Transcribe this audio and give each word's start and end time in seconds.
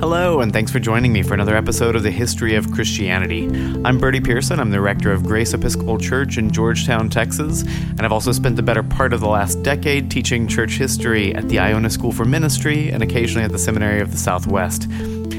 Hello, 0.00 0.42
and 0.42 0.52
thanks 0.52 0.70
for 0.70 0.78
joining 0.78 1.12
me 1.12 1.24
for 1.24 1.34
another 1.34 1.56
episode 1.56 1.96
of 1.96 2.04
the 2.04 2.10
History 2.12 2.54
of 2.54 2.70
Christianity. 2.70 3.46
I'm 3.84 3.98
Bertie 3.98 4.20
Pearson. 4.20 4.60
I'm 4.60 4.70
the 4.70 4.80
rector 4.80 5.10
of 5.10 5.24
Grace 5.24 5.54
Episcopal 5.54 5.98
Church 5.98 6.38
in 6.38 6.52
Georgetown, 6.52 7.10
Texas, 7.10 7.62
and 7.62 8.02
I've 8.02 8.12
also 8.12 8.30
spent 8.30 8.54
the 8.54 8.62
better 8.62 8.84
part 8.84 9.12
of 9.12 9.18
the 9.18 9.28
last 9.28 9.60
decade 9.64 10.08
teaching 10.08 10.46
church 10.46 10.74
history 10.74 11.34
at 11.34 11.48
the 11.48 11.58
Iona 11.58 11.90
School 11.90 12.12
for 12.12 12.24
Ministry 12.24 12.90
and 12.90 13.02
occasionally 13.02 13.44
at 13.44 13.50
the 13.50 13.58
Seminary 13.58 14.00
of 14.00 14.12
the 14.12 14.18
Southwest. 14.18 14.88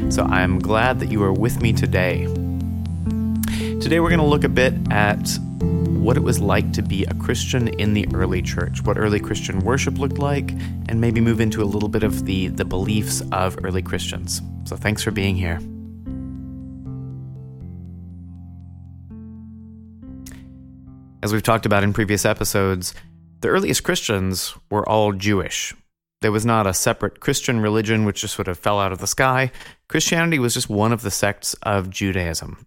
So 0.10 0.26
I'm 0.26 0.60
glad 0.60 1.00
that 1.00 1.10
you 1.10 1.24
are 1.24 1.32
with 1.32 1.62
me 1.62 1.72
today. 1.72 2.26
Today, 3.80 4.02
we're 4.02 4.10
going 4.10 4.20
to 4.20 4.26
look 4.26 4.44
a 4.44 4.50
bit 4.50 4.74
at 4.92 5.40
what 6.00 6.16
it 6.16 6.24
was 6.24 6.40
like 6.40 6.72
to 6.74 6.82
be 6.82 7.04
a 7.06 7.14
Christian 7.16 7.68
in 7.80 7.94
the 7.94 8.08
early 8.14 8.42
church, 8.42 8.82
what 8.84 8.98
early 8.98 9.20
Christian 9.20 9.60
worship 9.60 9.98
looked 9.98 10.18
like, 10.18 10.52
and 10.88 11.02
maybe 11.02 11.20
move 11.20 11.42
into 11.42 11.62
a 11.62 11.66
little 11.66 11.90
bit 11.90 12.04
of 12.04 12.26
the, 12.26 12.48
the 12.48 12.64
beliefs 12.64 13.22
of 13.34 13.58
early 13.64 13.82
Christians. 13.82 14.42
So 14.64 14.76
thanks 14.76 15.04
for 15.04 15.12
being 15.12 15.36
here. 15.36 15.60
As 21.22 21.34
we've 21.34 21.44
talked 21.44 21.66
about 21.66 21.84
in 21.84 21.92
previous 21.92 22.26
episodes, 22.26 22.94
the 23.42 23.50
earliest 23.50 23.84
Christians 23.84 24.56
were 24.72 24.88
all 24.88 25.12
Jewish. 25.12 25.76
There 26.22 26.32
was 26.32 26.46
not 26.46 26.66
a 26.66 26.74
separate 26.74 27.20
Christian 27.20 27.60
religion 27.60 28.06
which 28.06 28.22
just 28.22 28.36
sort 28.36 28.48
of 28.48 28.58
fell 28.58 28.80
out 28.80 28.94
of 28.94 29.00
the 29.00 29.08
sky. 29.08 29.52
Christianity 29.90 30.40
was 30.40 30.54
just 30.54 30.70
one 30.70 30.94
of 30.94 31.02
the 31.02 31.12
sects 31.12 31.56
of 31.64 31.90
Judaism. 31.90 32.66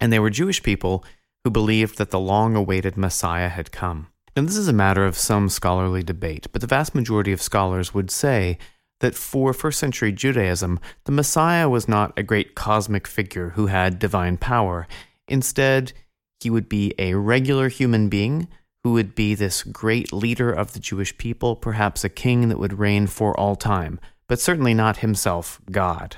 And 0.00 0.12
they 0.12 0.18
were 0.18 0.30
Jewish 0.30 0.62
people 0.62 1.04
who 1.46 1.50
believed 1.50 1.96
that 1.96 2.10
the 2.10 2.18
long 2.18 2.56
awaited 2.56 2.96
Messiah 2.96 3.48
had 3.48 3.70
come. 3.70 4.08
Now, 4.34 4.42
this 4.42 4.56
is 4.56 4.66
a 4.66 4.72
matter 4.72 5.06
of 5.06 5.16
some 5.16 5.48
scholarly 5.48 6.02
debate, 6.02 6.48
but 6.50 6.60
the 6.60 6.66
vast 6.66 6.92
majority 6.92 7.30
of 7.30 7.40
scholars 7.40 7.94
would 7.94 8.10
say 8.10 8.58
that 8.98 9.14
for 9.14 9.52
first 9.52 9.78
century 9.78 10.10
Judaism, 10.10 10.80
the 11.04 11.12
Messiah 11.12 11.68
was 11.68 11.86
not 11.86 12.12
a 12.18 12.24
great 12.24 12.56
cosmic 12.56 13.06
figure 13.06 13.50
who 13.50 13.68
had 13.68 14.00
divine 14.00 14.38
power. 14.38 14.88
Instead, 15.28 15.92
he 16.40 16.50
would 16.50 16.68
be 16.68 16.92
a 16.98 17.14
regular 17.14 17.68
human 17.68 18.08
being 18.08 18.48
who 18.82 18.94
would 18.94 19.14
be 19.14 19.36
this 19.36 19.62
great 19.62 20.12
leader 20.12 20.50
of 20.50 20.72
the 20.72 20.80
Jewish 20.80 21.16
people, 21.16 21.54
perhaps 21.54 22.02
a 22.02 22.08
king 22.08 22.48
that 22.48 22.58
would 22.58 22.80
reign 22.80 23.06
for 23.06 23.38
all 23.38 23.54
time, 23.54 24.00
but 24.26 24.40
certainly 24.40 24.74
not 24.74 24.96
himself 24.96 25.60
God. 25.70 26.16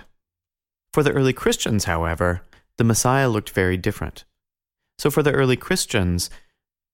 For 0.94 1.02
the 1.02 1.12
early 1.12 1.34
Christians, 1.34 1.84
however, 1.84 2.40
the 2.78 2.84
Messiah 2.84 3.28
looked 3.28 3.50
very 3.50 3.76
different. 3.76 4.24
So 4.98 5.10
for 5.10 5.22
the 5.22 5.32
early 5.32 5.56
Christians, 5.56 6.28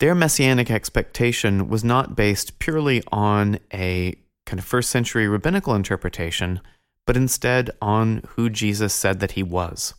their 0.00 0.14
messianic 0.14 0.70
expectation 0.70 1.68
was 1.68 1.84
not 1.84 2.16
based 2.16 2.58
purely 2.58 3.02
on 3.10 3.58
a 3.72 4.14
kind 4.44 4.58
of 4.58 4.64
first 4.64 4.90
century 4.90 5.26
rabbinical 5.26 5.74
interpretation, 5.74 6.60
but 7.06 7.16
instead 7.16 7.70
on 7.80 8.22
who 8.30 8.50
Jesus 8.50 8.92
said 8.92 9.20
that 9.20 9.32
he 9.32 9.42
was. 9.42 9.94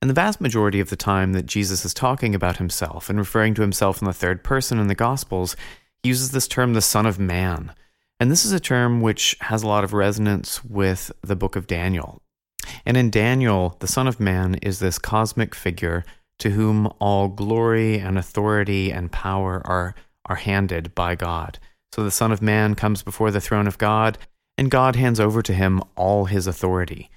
And 0.00 0.10
the 0.10 0.14
vast 0.14 0.40
majority 0.40 0.80
of 0.80 0.90
the 0.90 0.96
time 0.96 1.32
that 1.32 1.46
Jesus 1.46 1.84
is 1.84 1.94
talking 1.94 2.34
about 2.34 2.56
himself 2.56 3.08
and 3.08 3.18
referring 3.18 3.54
to 3.54 3.62
himself 3.62 4.02
in 4.02 4.06
the 4.06 4.12
third 4.12 4.42
person 4.42 4.78
in 4.78 4.88
the 4.88 4.94
Gospels, 4.94 5.56
he 6.02 6.08
uses 6.08 6.32
this 6.32 6.48
term, 6.48 6.74
the 6.74 6.80
Son 6.80 7.06
of 7.06 7.18
Man. 7.18 7.72
And 8.18 8.30
this 8.30 8.44
is 8.44 8.52
a 8.52 8.60
term 8.60 9.00
which 9.00 9.36
has 9.40 9.62
a 9.62 9.68
lot 9.68 9.84
of 9.84 9.92
resonance 9.92 10.64
with 10.64 11.12
the 11.22 11.36
book 11.36 11.56
of 11.56 11.66
Daniel. 11.66 12.20
And 12.84 12.96
in 12.96 13.10
Daniel, 13.10 13.76
the 13.78 13.86
Son 13.86 14.06
of 14.06 14.20
Man 14.20 14.56
is 14.56 14.78
this 14.78 14.98
cosmic 14.98 15.54
figure 15.54 16.04
to 16.38 16.50
whom 16.50 16.92
all 16.98 17.28
glory 17.28 17.98
and 17.98 18.18
authority 18.18 18.90
and 18.90 19.12
power 19.12 19.62
are, 19.64 19.94
are 20.26 20.36
handed 20.36 20.94
by 20.94 21.14
God. 21.14 21.58
So 21.92 22.02
the 22.02 22.10
Son 22.10 22.32
of 22.32 22.42
Man 22.42 22.74
comes 22.74 23.02
before 23.02 23.30
the 23.30 23.40
throne 23.40 23.66
of 23.66 23.78
God, 23.78 24.18
and 24.56 24.70
God 24.70 24.96
hands 24.96 25.20
over 25.20 25.42
to 25.42 25.52
him 25.52 25.82
all 25.96 26.24
his 26.24 26.46
authority. 26.46 27.10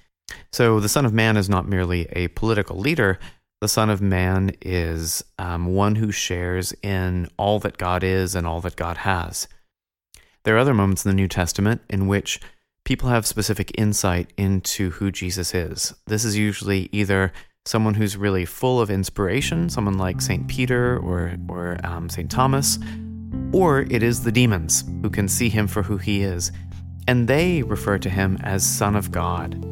So 0.52 0.80
the 0.80 0.88
Son 0.88 1.06
of 1.06 1.12
Man 1.12 1.36
is 1.36 1.48
not 1.48 1.68
merely 1.68 2.06
a 2.12 2.28
political 2.28 2.78
leader, 2.78 3.18
the 3.60 3.68
Son 3.68 3.88
of 3.88 4.02
Man 4.02 4.52
is 4.60 5.24
um, 5.38 5.74
one 5.74 5.94
who 5.94 6.12
shares 6.12 6.74
in 6.82 7.28
all 7.38 7.58
that 7.60 7.78
God 7.78 8.04
is 8.04 8.34
and 8.34 8.46
all 8.46 8.60
that 8.60 8.76
God 8.76 8.98
has. 8.98 9.48
There 10.44 10.54
are 10.54 10.58
other 10.58 10.74
moments 10.74 11.04
in 11.04 11.10
the 11.10 11.16
New 11.16 11.28
Testament 11.28 11.80
in 11.88 12.06
which 12.06 12.38
people 12.84 13.08
have 13.08 13.26
specific 13.26 13.72
insight 13.78 14.30
into 14.36 14.90
who 14.90 15.10
Jesus 15.10 15.54
is. 15.54 15.94
This 16.06 16.24
is 16.24 16.36
usually 16.36 16.90
either 16.92 17.32
someone 17.66 17.94
who's 17.94 18.16
really 18.16 18.44
full 18.44 18.80
of 18.80 18.90
inspiration, 18.90 19.68
someone 19.68 19.98
like 19.98 20.20
St. 20.20 20.46
Peter 20.48 20.98
or, 20.98 21.34
or 21.48 21.78
um, 21.84 22.08
St. 22.08 22.30
Thomas, 22.30 22.78
or 23.52 23.82
it 23.90 24.02
is 24.02 24.22
the 24.22 24.32
demons 24.32 24.84
who 25.02 25.10
can 25.10 25.28
see 25.28 25.48
him 25.48 25.66
for 25.66 25.82
who 25.82 25.98
he 25.98 26.22
is, 26.22 26.52
and 27.08 27.28
they 27.28 27.62
refer 27.62 27.98
to 27.98 28.10
him 28.10 28.38
as 28.42 28.64
Son 28.64 28.96
of 28.96 29.10
God. 29.10 29.62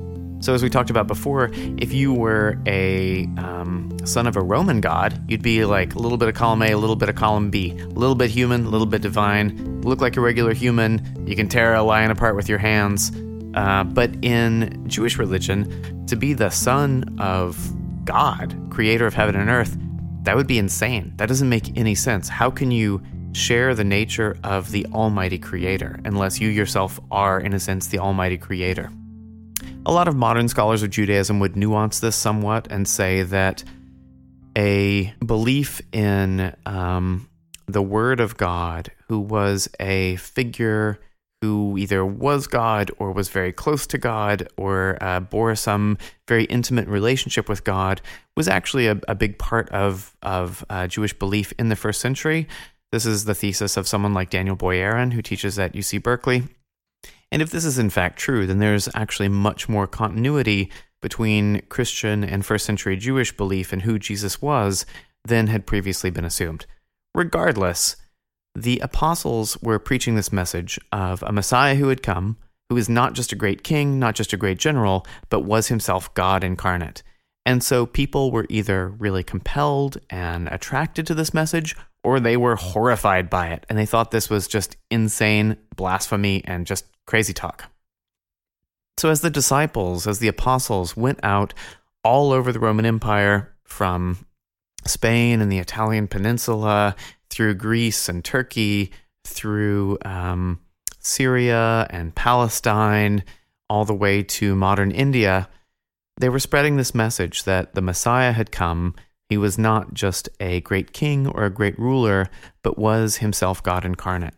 So, 0.40 0.52
as 0.52 0.62
we 0.62 0.68
talked 0.68 0.90
about 0.90 1.06
before, 1.06 1.50
if 1.78 1.94
you 1.94 2.12
were 2.12 2.60
a 2.66 3.24
um, 3.38 3.96
son 4.04 4.26
of 4.26 4.36
a 4.36 4.42
Roman 4.42 4.82
god, 4.82 5.18
you'd 5.26 5.42
be 5.42 5.64
like 5.64 5.94
a 5.94 5.98
little 5.98 6.18
bit 6.18 6.28
of 6.28 6.34
column 6.34 6.60
A, 6.60 6.72
a 6.72 6.76
little 6.76 6.96
bit 6.96 7.08
of 7.08 7.14
column 7.14 7.48
B, 7.48 7.70
a 7.70 7.86
little 7.86 8.14
bit 8.14 8.30
human, 8.30 8.66
a 8.66 8.68
little 8.68 8.86
bit 8.86 9.00
divine, 9.00 9.80
look 9.80 10.02
like 10.02 10.18
a 10.18 10.20
regular 10.20 10.52
human, 10.52 11.24
you 11.26 11.34
can 11.34 11.48
tear 11.48 11.74
a 11.74 11.82
lion 11.82 12.10
apart 12.10 12.36
with 12.36 12.48
your 12.48 12.58
hands. 12.58 13.10
Uh, 13.54 13.84
but 13.84 14.10
in 14.22 14.86
Jewish 14.86 15.16
religion, 15.16 16.04
to 16.08 16.16
be 16.16 16.34
the 16.34 16.50
son 16.50 17.16
of 17.18 17.56
God, 18.04 18.56
creator 18.70 19.06
of 19.06 19.14
heaven 19.14 19.36
and 19.36 19.50
earth, 19.50 19.76
that 20.22 20.36
would 20.36 20.46
be 20.46 20.58
insane. 20.58 21.12
That 21.16 21.28
doesn't 21.28 21.48
make 21.48 21.76
any 21.76 21.94
sense. 21.94 22.28
How 22.28 22.50
can 22.50 22.70
you 22.70 23.02
share 23.32 23.74
the 23.74 23.84
nature 23.84 24.38
of 24.44 24.70
the 24.70 24.86
Almighty 24.86 25.38
Creator 25.38 26.00
unless 26.04 26.40
you 26.40 26.48
yourself 26.48 27.00
are, 27.10 27.40
in 27.40 27.52
a 27.52 27.60
sense, 27.60 27.88
the 27.88 27.98
Almighty 27.98 28.38
Creator? 28.38 28.90
A 29.86 29.92
lot 29.92 30.08
of 30.08 30.16
modern 30.16 30.48
scholars 30.48 30.82
of 30.82 30.90
Judaism 30.90 31.40
would 31.40 31.56
nuance 31.56 32.00
this 32.00 32.16
somewhat 32.16 32.68
and 32.70 32.88
say 32.88 33.22
that 33.22 33.64
a 34.56 35.12
belief 35.24 35.82
in 35.92 36.54
um, 36.64 37.28
the 37.66 37.82
Word 37.82 38.20
of 38.20 38.36
God, 38.36 38.90
who 39.08 39.18
was 39.20 39.68
a 39.80 40.16
figure 40.16 41.00
who 41.44 41.76
either 41.76 42.06
was 42.06 42.46
God 42.46 42.90
or 42.98 43.12
was 43.12 43.28
very 43.28 43.52
close 43.52 43.86
to 43.88 43.98
God 43.98 44.48
or 44.56 44.96
uh, 45.02 45.20
bore 45.20 45.54
some 45.54 45.98
very 46.26 46.44
intimate 46.44 46.88
relationship 46.88 47.50
with 47.50 47.64
God 47.64 48.00
was 48.34 48.48
actually 48.48 48.86
a, 48.86 48.98
a 49.08 49.14
big 49.14 49.38
part 49.38 49.68
of, 49.68 50.16
of 50.22 50.64
uh, 50.70 50.86
Jewish 50.86 51.12
belief 51.12 51.52
in 51.58 51.68
the 51.68 51.76
first 51.76 52.00
century. 52.00 52.48
This 52.92 53.04
is 53.04 53.26
the 53.26 53.34
thesis 53.34 53.76
of 53.76 53.86
someone 53.86 54.14
like 54.14 54.30
Daniel 54.30 54.56
Boyarin, 54.56 55.12
who 55.12 55.20
teaches 55.20 55.58
at 55.58 55.74
UC 55.74 56.02
Berkeley. 56.02 56.44
And 57.30 57.42
if 57.42 57.50
this 57.50 57.66
is 57.66 57.78
in 57.78 57.90
fact 57.90 58.18
true, 58.18 58.46
then 58.46 58.58
there's 58.58 58.88
actually 58.94 59.28
much 59.28 59.68
more 59.68 59.86
continuity 59.86 60.70
between 61.02 61.60
Christian 61.68 62.24
and 62.24 62.46
first 62.46 62.64
century 62.64 62.96
Jewish 62.96 63.36
belief 63.36 63.74
in 63.74 63.80
who 63.80 63.98
Jesus 63.98 64.40
was 64.40 64.86
than 65.26 65.48
had 65.48 65.66
previously 65.66 66.08
been 66.08 66.24
assumed. 66.24 66.64
Regardless, 67.14 67.96
the 68.54 68.78
apostles 68.80 69.60
were 69.62 69.78
preaching 69.78 70.14
this 70.14 70.32
message 70.32 70.78
of 70.92 71.22
a 71.22 71.32
Messiah 71.32 71.74
who 71.74 71.88
had 71.88 72.02
come, 72.02 72.36
who 72.68 72.76
is 72.76 72.88
not 72.88 73.14
just 73.14 73.32
a 73.32 73.36
great 73.36 73.64
king, 73.64 73.98
not 73.98 74.14
just 74.14 74.32
a 74.32 74.36
great 74.36 74.58
general, 74.58 75.06
but 75.28 75.40
was 75.40 75.68
himself 75.68 76.12
God 76.14 76.44
incarnate. 76.44 77.02
And 77.46 77.62
so 77.62 77.84
people 77.84 78.30
were 78.30 78.46
either 78.48 78.88
really 78.88 79.22
compelled 79.22 79.98
and 80.08 80.48
attracted 80.48 81.06
to 81.06 81.14
this 81.14 81.34
message, 81.34 81.76
or 82.02 82.20
they 82.20 82.36
were 82.36 82.56
horrified 82.56 83.28
by 83.28 83.48
it, 83.48 83.66
and 83.68 83.78
they 83.78 83.86
thought 83.86 84.10
this 84.10 84.30
was 84.30 84.48
just 84.48 84.76
insane 84.90 85.56
blasphemy 85.76 86.42
and 86.46 86.66
just 86.66 86.86
crazy 87.06 87.32
talk. 87.32 87.70
So, 88.96 89.10
as 89.10 89.20
the 89.20 89.30
disciples, 89.30 90.06
as 90.06 90.20
the 90.20 90.28
apostles 90.28 90.96
went 90.96 91.18
out 91.22 91.52
all 92.02 92.32
over 92.32 92.52
the 92.52 92.60
Roman 92.60 92.86
Empire, 92.86 93.54
from 93.74 94.24
Spain 94.86 95.40
and 95.40 95.50
the 95.50 95.58
Italian 95.58 96.06
peninsula 96.06 96.94
through 97.34 97.54
Greece 97.54 98.08
and 98.08 98.24
Turkey, 98.24 98.92
through 99.26 99.98
um, 100.04 100.60
Syria 101.00 101.84
and 101.90 102.14
Palestine, 102.14 103.24
all 103.68 103.84
the 103.84 103.92
way 103.92 104.22
to 104.22 104.54
modern 104.54 104.92
India, 104.92 105.48
they 106.16 106.28
were 106.28 106.38
spreading 106.38 106.76
this 106.76 106.94
message 106.94 107.42
that 107.42 107.74
the 107.74 107.82
Messiah 107.82 108.30
had 108.30 108.52
come. 108.52 108.94
He 109.28 109.36
was 109.36 109.58
not 109.58 109.94
just 109.94 110.28
a 110.38 110.60
great 110.60 110.92
king 110.92 111.26
or 111.26 111.44
a 111.44 111.50
great 111.50 111.76
ruler, 111.76 112.28
but 112.62 112.78
was 112.78 113.16
himself 113.16 113.64
God 113.64 113.84
incarnate. 113.84 114.34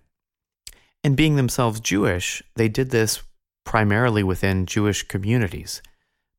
And 1.04 1.18
being 1.18 1.36
themselves 1.36 1.80
Jewish, 1.80 2.42
they 2.54 2.68
did 2.68 2.90
this 2.90 3.22
primarily 3.66 4.22
within 4.22 4.64
Jewish 4.64 5.02
communities. 5.02 5.82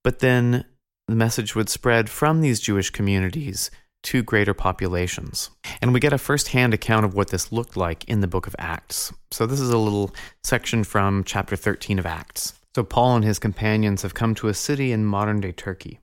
But 0.03 0.19
then 0.19 0.65
the 1.07 1.15
message 1.15 1.55
would 1.55 1.69
spread 1.69 2.09
from 2.09 2.41
these 2.41 2.59
Jewish 2.59 2.89
communities 2.89 3.69
to 4.07 4.23
greater 4.23 4.53
populations. 4.53 5.49
And 5.81 5.93
we 5.93 5.99
get 5.99 6.13
a 6.13 6.17
first 6.17 6.47
hand 6.49 6.73
account 6.73 7.03
of 7.03 7.13
what 7.13 7.27
this 7.27 7.51
looked 7.51 7.75
like 7.75 8.05
in 8.05 8.21
the 8.21 8.27
book 8.27 8.47
of 8.47 8.55
Acts. 8.57 9.11
So, 9.31 9.45
this 9.45 9.59
is 9.59 9.69
a 9.69 9.77
little 9.77 10.15
section 10.43 10.85
from 10.85 11.25
chapter 11.25 11.57
13 11.57 11.99
of 11.99 12.05
Acts. 12.05 12.53
So, 12.73 12.85
Paul 12.85 13.17
and 13.17 13.25
his 13.25 13.37
companions 13.37 14.03
have 14.03 14.13
come 14.13 14.33
to 14.35 14.47
a 14.47 14.53
city 14.53 14.93
in 14.93 15.03
modern 15.03 15.41
day 15.41 15.51
Turkey. 15.51 15.99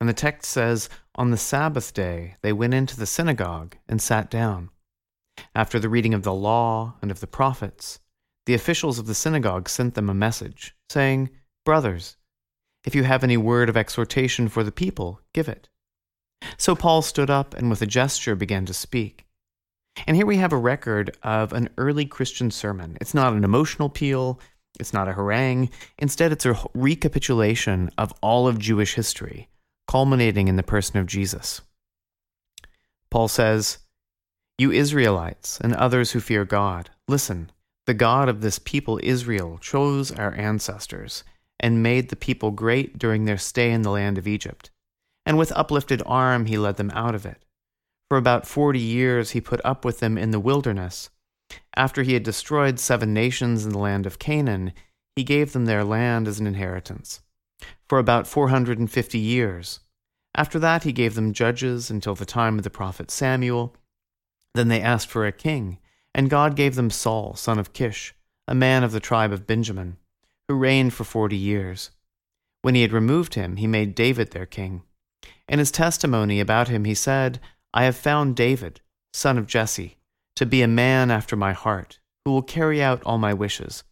And 0.00 0.08
the 0.08 0.14
text 0.14 0.48
says, 0.48 0.88
On 1.16 1.32
the 1.32 1.36
Sabbath 1.36 1.92
day, 1.92 2.36
they 2.42 2.52
went 2.52 2.72
into 2.72 2.96
the 2.96 3.04
synagogue 3.04 3.74
and 3.88 4.00
sat 4.00 4.30
down. 4.30 4.70
After 5.52 5.80
the 5.80 5.88
reading 5.88 6.14
of 6.14 6.22
the 6.22 6.32
law 6.32 6.94
and 7.02 7.10
of 7.10 7.18
the 7.18 7.26
prophets, 7.26 7.98
the 8.46 8.54
officials 8.54 9.00
of 9.00 9.08
the 9.08 9.14
synagogue 9.14 9.68
sent 9.68 9.94
them 9.94 10.08
a 10.08 10.14
message, 10.14 10.76
saying, 10.88 11.30
Brothers, 11.64 12.16
If 12.84 12.94
you 12.94 13.02
have 13.02 13.24
any 13.24 13.36
word 13.36 13.68
of 13.68 13.76
exhortation 13.76 14.48
for 14.48 14.62
the 14.62 14.70
people, 14.70 15.20
give 15.34 15.48
it. 15.48 15.68
So 16.56 16.74
Paul 16.74 17.02
stood 17.02 17.30
up 17.30 17.54
and 17.54 17.70
with 17.70 17.82
a 17.82 17.86
gesture 17.86 18.34
began 18.34 18.66
to 18.66 18.74
speak. 18.74 19.26
And 20.06 20.16
here 20.16 20.26
we 20.26 20.36
have 20.36 20.52
a 20.52 20.58
record 20.58 21.16
of 21.22 21.52
an 21.52 21.68
early 21.76 22.06
Christian 22.06 22.50
sermon. 22.50 22.96
It's 23.00 23.14
not 23.14 23.32
an 23.32 23.44
emotional 23.44 23.88
peal, 23.88 24.40
it's 24.78 24.92
not 24.92 25.08
a 25.08 25.12
harangue. 25.12 25.70
Instead, 25.98 26.32
it's 26.32 26.46
a 26.46 26.58
recapitulation 26.74 27.90
of 27.98 28.12
all 28.22 28.46
of 28.46 28.58
Jewish 28.58 28.94
history, 28.94 29.48
culminating 29.88 30.48
in 30.48 30.56
the 30.56 30.62
person 30.62 30.98
of 30.98 31.06
Jesus. 31.06 31.60
Paul 33.10 33.28
says, 33.28 33.78
You 34.58 34.70
Israelites 34.70 35.58
and 35.60 35.74
others 35.74 36.12
who 36.12 36.20
fear 36.20 36.44
God, 36.44 36.90
listen. 37.08 37.50
The 37.86 37.94
God 37.94 38.28
of 38.28 38.40
this 38.40 38.58
people, 38.58 39.00
Israel, 39.02 39.58
chose 39.60 40.12
our 40.12 40.32
ancestors 40.34 41.24
and 41.58 41.82
made 41.82 42.08
the 42.08 42.16
people 42.16 42.52
great 42.52 42.98
during 42.98 43.24
their 43.24 43.38
stay 43.38 43.72
in 43.72 43.82
the 43.82 43.90
land 43.90 44.16
of 44.16 44.28
Egypt. 44.28 44.70
And 45.26 45.38
with 45.38 45.52
uplifted 45.52 46.02
arm, 46.06 46.46
he 46.46 46.58
led 46.58 46.76
them 46.76 46.90
out 46.92 47.14
of 47.14 47.26
it. 47.26 47.44
For 48.08 48.16
about 48.16 48.46
forty 48.46 48.80
years, 48.80 49.30
he 49.30 49.40
put 49.40 49.60
up 49.64 49.84
with 49.84 50.00
them 50.00 50.18
in 50.18 50.30
the 50.30 50.40
wilderness. 50.40 51.10
After 51.76 52.02
he 52.02 52.14
had 52.14 52.22
destroyed 52.22 52.80
seven 52.80 53.14
nations 53.14 53.64
in 53.64 53.72
the 53.72 53.78
land 53.78 54.06
of 54.06 54.18
Canaan, 54.18 54.72
he 55.14 55.24
gave 55.24 55.52
them 55.52 55.66
their 55.66 55.84
land 55.84 56.26
as 56.26 56.40
an 56.40 56.46
inheritance. 56.46 57.20
For 57.88 57.98
about 57.98 58.26
four 58.26 58.48
hundred 58.48 58.78
and 58.78 58.90
fifty 58.90 59.18
years, 59.18 59.80
after 60.34 60.58
that, 60.60 60.84
he 60.84 60.92
gave 60.92 61.14
them 61.14 61.32
judges 61.32 61.90
until 61.90 62.14
the 62.14 62.24
time 62.24 62.56
of 62.56 62.64
the 62.64 62.70
prophet 62.70 63.10
Samuel. 63.10 63.76
Then 64.54 64.68
they 64.68 64.80
asked 64.80 65.08
for 65.08 65.26
a 65.26 65.32
king, 65.32 65.78
and 66.14 66.30
God 66.30 66.56
gave 66.56 66.74
them 66.74 66.90
Saul, 66.90 67.34
son 67.34 67.58
of 67.58 67.72
Kish, 67.72 68.14
a 68.48 68.54
man 68.54 68.82
of 68.82 68.92
the 68.92 69.00
tribe 69.00 69.32
of 69.32 69.46
Benjamin, 69.46 69.96
who 70.48 70.54
reigned 70.54 70.94
for 70.94 71.04
forty 71.04 71.36
years. 71.36 71.90
When 72.62 72.74
he 72.74 72.82
had 72.82 72.92
removed 72.92 73.34
him, 73.34 73.56
he 73.56 73.66
made 73.66 73.94
David 73.94 74.30
their 74.30 74.46
king. 74.46 74.82
In 75.48 75.58
his 75.58 75.70
testimony 75.70 76.40
about 76.40 76.68
him, 76.68 76.84
he 76.84 76.94
said, 76.94 77.40
I 77.74 77.84
have 77.84 77.96
found 77.96 78.36
David, 78.36 78.80
son 79.12 79.38
of 79.38 79.46
Jesse, 79.46 79.96
to 80.36 80.46
be 80.46 80.62
a 80.62 80.68
man 80.68 81.10
after 81.10 81.36
my 81.36 81.52
heart, 81.52 81.98
who 82.24 82.32
will 82.32 82.42
carry 82.42 82.82
out 82.82 83.02
all 83.04 83.18
my 83.18 83.34
wishes. 83.34 83.84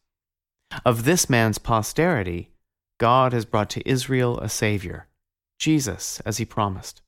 Of 0.84 1.04
this 1.04 1.28
man's 1.28 1.58
posterity, 1.58 2.50
God 2.98 3.32
has 3.32 3.44
brought 3.44 3.70
to 3.70 3.88
Israel 3.88 4.38
a 4.38 4.48
Savior 4.48 5.06
Jesus, 5.58 6.20
as 6.20 6.38
he 6.38 6.44
promised. 6.44 7.02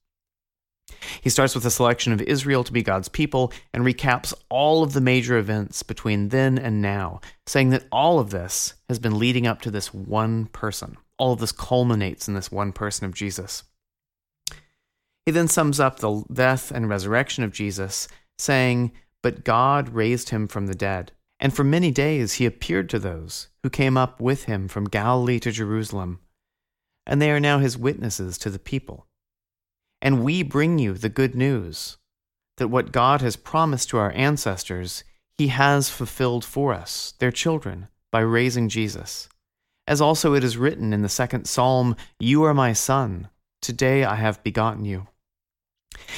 He 1.20 1.30
starts 1.30 1.54
with 1.54 1.64
a 1.64 1.70
selection 1.70 2.12
of 2.12 2.20
Israel 2.22 2.64
to 2.64 2.72
be 2.72 2.82
God's 2.82 3.08
people 3.08 3.52
and 3.72 3.84
recaps 3.84 4.34
all 4.48 4.82
of 4.82 4.92
the 4.92 5.00
major 5.00 5.38
events 5.38 5.82
between 5.82 6.30
then 6.30 6.58
and 6.58 6.82
now, 6.82 7.20
saying 7.46 7.70
that 7.70 7.86
all 7.92 8.18
of 8.18 8.30
this 8.30 8.74
has 8.88 8.98
been 8.98 9.18
leading 9.18 9.46
up 9.46 9.62
to 9.62 9.70
this 9.70 9.94
one 9.94 10.46
person. 10.46 10.96
All 11.16 11.32
of 11.32 11.38
this 11.38 11.52
culminates 11.52 12.26
in 12.26 12.34
this 12.34 12.50
one 12.50 12.72
person 12.72 13.06
of 13.06 13.14
Jesus. 13.14 13.62
He 15.26 15.32
then 15.32 15.48
sums 15.48 15.78
up 15.78 16.00
the 16.00 16.24
death 16.32 16.70
and 16.70 16.88
resurrection 16.88 17.44
of 17.44 17.52
Jesus, 17.52 18.08
saying, 18.38 18.92
But 19.22 19.44
God 19.44 19.90
raised 19.90 20.30
him 20.30 20.48
from 20.48 20.66
the 20.66 20.74
dead. 20.74 21.12
And 21.38 21.54
for 21.54 21.64
many 21.64 21.90
days 21.90 22.34
he 22.34 22.46
appeared 22.46 22.90
to 22.90 22.98
those 22.98 23.48
who 23.62 23.70
came 23.70 23.96
up 23.96 24.20
with 24.20 24.44
him 24.44 24.68
from 24.68 24.84
Galilee 24.84 25.38
to 25.40 25.50
Jerusalem 25.50 26.20
and 27.10 27.20
they 27.20 27.30
are 27.30 27.40
now 27.40 27.58
his 27.58 27.76
witnesses 27.76 28.38
to 28.38 28.50
the 28.50 28.58
people. 28.58 29.06
And 30.00 30.24
we 30.24 30.42
bring 30.44 30.78
you 30.78 30.94
the 30.94 31.08
good 31.08 31.34
news 31.34 31.98
that 32.56 32.68
what 32.68 32.92
God 32.92 33.20
has 33.20 33.36
promised 33.36 33.88
to 33.90 33.98
our 33.98 34.12
ancestors, 34.12 35.02
he 35.36 35.48
has 35.48 35.90
fulfilled 35.90 36.44
for 36.44 36.72
us, 36.72 37.14
their 37.18 37.32
children, 37.32 37.88
by 38.12 38.20
raising 38.20 38.68
Jesus. 38.68 39.28
As 39.88 40.00
also 40.00 40.34
it 40.34 40.44
is 40.44 40.56
written 40.56 40.92
in 40.92 41.02
the 41.02 41.08
second 41.08 41.46
psalm, 41.46 41.96
You 42.20 42.44
are 42.44 42.54
my 42.54 42.72
son, 42.72 43.28
today 43.60 44.04
I 44.04 44.16
have 44.16 44.42
begotten 44.42 44.84
you. 44.84 45.06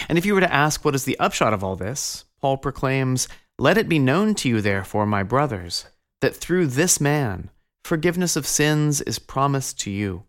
And 0.08 0.18
if 0.18 0.26
you 0.26 0.34
were 0.34 0.40
to 0.40 0.52
ask 0.52 0.84
what 0.84 0.94
is 0.94 1.04
the 1.04 1.18
upshot 1.18 1.52
of 1.52 1.64
all 1.64 1.76
this, 1.76 2.24
Paul 2.40 2.56
proclaims, 2.56 3.28
Let 3.58 3.78
it 3.78 3.88
be 3.88 3.98
known 3.98 4.34
to 4.36 4.48
you, 4.48 4.60
therefore, 4.60 5.06
my 5.06 5.22
brothers, 5.22 5.86
that 6.20 6.36
through 6.36 6.68
this 6.68 7.00
man 7.00 7.50
forgiveness 7.84 8.36
of 8.36 8.46
sins 8.46 9.00
is 9.00 9.18
promised 9.18 9.78
to 9.80 9.90
you. 9.90 10.24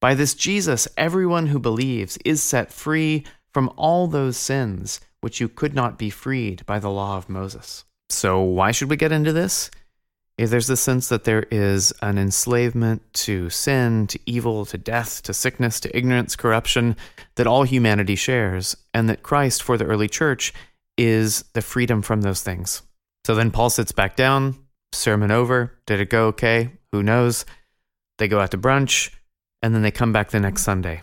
By 0.00 0.14
this 0.14 0.34
Jesus, 0.34 0.86
everyone 0.96 1.46
who 1.46 1.58
believes 1.58 2.18
is 2.24 2.42
set 2.42 2.72
free 2.72 3.24
from 3.52 3.72
all 3.76 4.06
those 4.06 4.36
sins 4.36 5.00
which 5.20 5.40
you 5.40 5.48
could 5.48 5.74
not 5.74 5.98
be 5.98 6.10
freed 6.10 6.66
by 6.66 6.78
the 6.78 6.90
law 6.90 7.16
of 7.16 7.30
Moses. 7.30 7.84
So, 8.10 8.42
why 8.42 8.72
should 8.72 8.90
we 8.90 8.96
get 8.96 9.12
into 9.12 9.32
this? 9.32 9.70
There's 10.36 10.66
the 10.66 10.76
sense 10.76 11.08
that 11.10 11.24
there 11.24 11.46
is 11.50 11.92
an 12.02 12.18
enslavement 12.18 13.02
to 13.14 13.50
sin, 13.50 14.08
to 14.08 14.18
evil, 14.26 14.64
to 14.66 14.76
death, 14.76 15.22
to 15.22 15.34
sickness, 15.34 15.78
to 15.80 15.96
ignorance, 15.96 16.34
corruption 16.34 16.96
that 17.36 17.46
all 17.46 17.62
humanity 17.62 18.16
shares, 18.16 18.76
and 18.92 19.08
that 19.08 19.22
Christ, 19.22 19.62
for 19.62 19.78
the 19.78 19.84
early 19.84 20.08
church, 20.08 20.52
is 20.98 21.44
the 21.52 21.62
freedom 21.62 22.02
from 22.02 22.22
those 22.22 22.42
things. 22.42 22.82
So 23.24 23.34
then 23.34 23.52
Paul 23.52 23.70
sits 23.70 23.92
back 23.92 24.16
down, 24.16 24.56
sermon 24.92 25.30
over. 25.30 25.72
Did 25.86 26.00
it 26.00 26.10
go 26.10 26.26
okay? 26.28 26.72
Who 26.92 27.02
knows? 27.02 27.44
They 28.18 28.28
go 28.28 28.40
out 28.40 28.50
to 28.52 28.58
brunch 28.58 29.10
and 29.62 29.74
then 29.74 29.82
they 29.82 29.90
come 29.90 30.12
back 30.12 30.30
the 30.30 30.40
next 30.40 30.62
Sunday. 30.62 31.02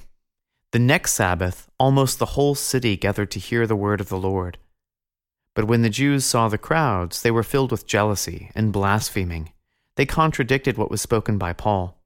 The 0.72 0.80
next 0.80 1.14
Sabbath, 1.14 1.70
almost 1.80 2.20
the 2.20 2.28
whole 2.28 2.56
city 2.56 2.96
gathered 2.96 3.32
to 3.32 3.40
hear 3.40 3.66
the 3.68 3.76
word 3.76 4.00
of 4.00 4.10
the 4.10 4.18
Lord. 4.18 4.58
But 5.54 5.66
when 5.66 5.82
the 5.82 5.90
Jews 5.90 6.26
saw 6.26 6.48
the 6.48 6.58
crowds, 6.58 7.22
they 7.22 7.32
were 7.32 7.44
filled 7.44 7.72
with 7.72 7.88
jealousy 7.88 8.52
and 8.56 8.72
blaspheming. 8.72 9.52
They 9.96 10.06
contradicted 10.06 10.78
what 10.78 10.92
was 10.92 11.02
spoken 11.02 11.38
by 11.38 11.54
Paul. 11.54 11.98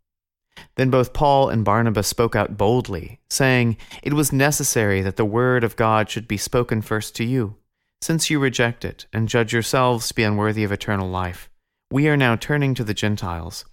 Then 0.75 0.89
both 0.89 1.13
Paul 1.13 1.49
and 1.49 1.65
Barnabas 1.65 2.07
spoke 2.07 2.35
out 2.35 2.57
boldly, 2.57 3.19
saying, 3.29 3.77
It 4.01 4.13
was 4.13 4.31
necessary 4.31 5.01
that 5.01 5.17
the 5.17 5.25
word 5.25 5.63
of 5.63 5.75
God 5.75 6.09
should 6.09 6.27
be 6.27 6.37
spoken 6.37 6.81
first 6.81 7.15
to 7.15 7.23
you. 7.23 7.55
Since 8.01 8.29
you 8.29 8.39
reject 8.39 8.85
it 8.85 9.05
and 9.13 9.29
judge 9.29 9.53
yourselves 9.53 10.07
to 10.07 10.13
be 10.13 10.23
unworthy 10.23 10.63
of 10.63 10.71
eternal 10.71 11.09
life, 11.09 11.49
we 11.91 12.07
are 12.07 12.17
now 12.17 12.35
turning 12.35 12.73
to 12.75 12.83
the 12.83 12.93
Gentiles. 12.93 13.65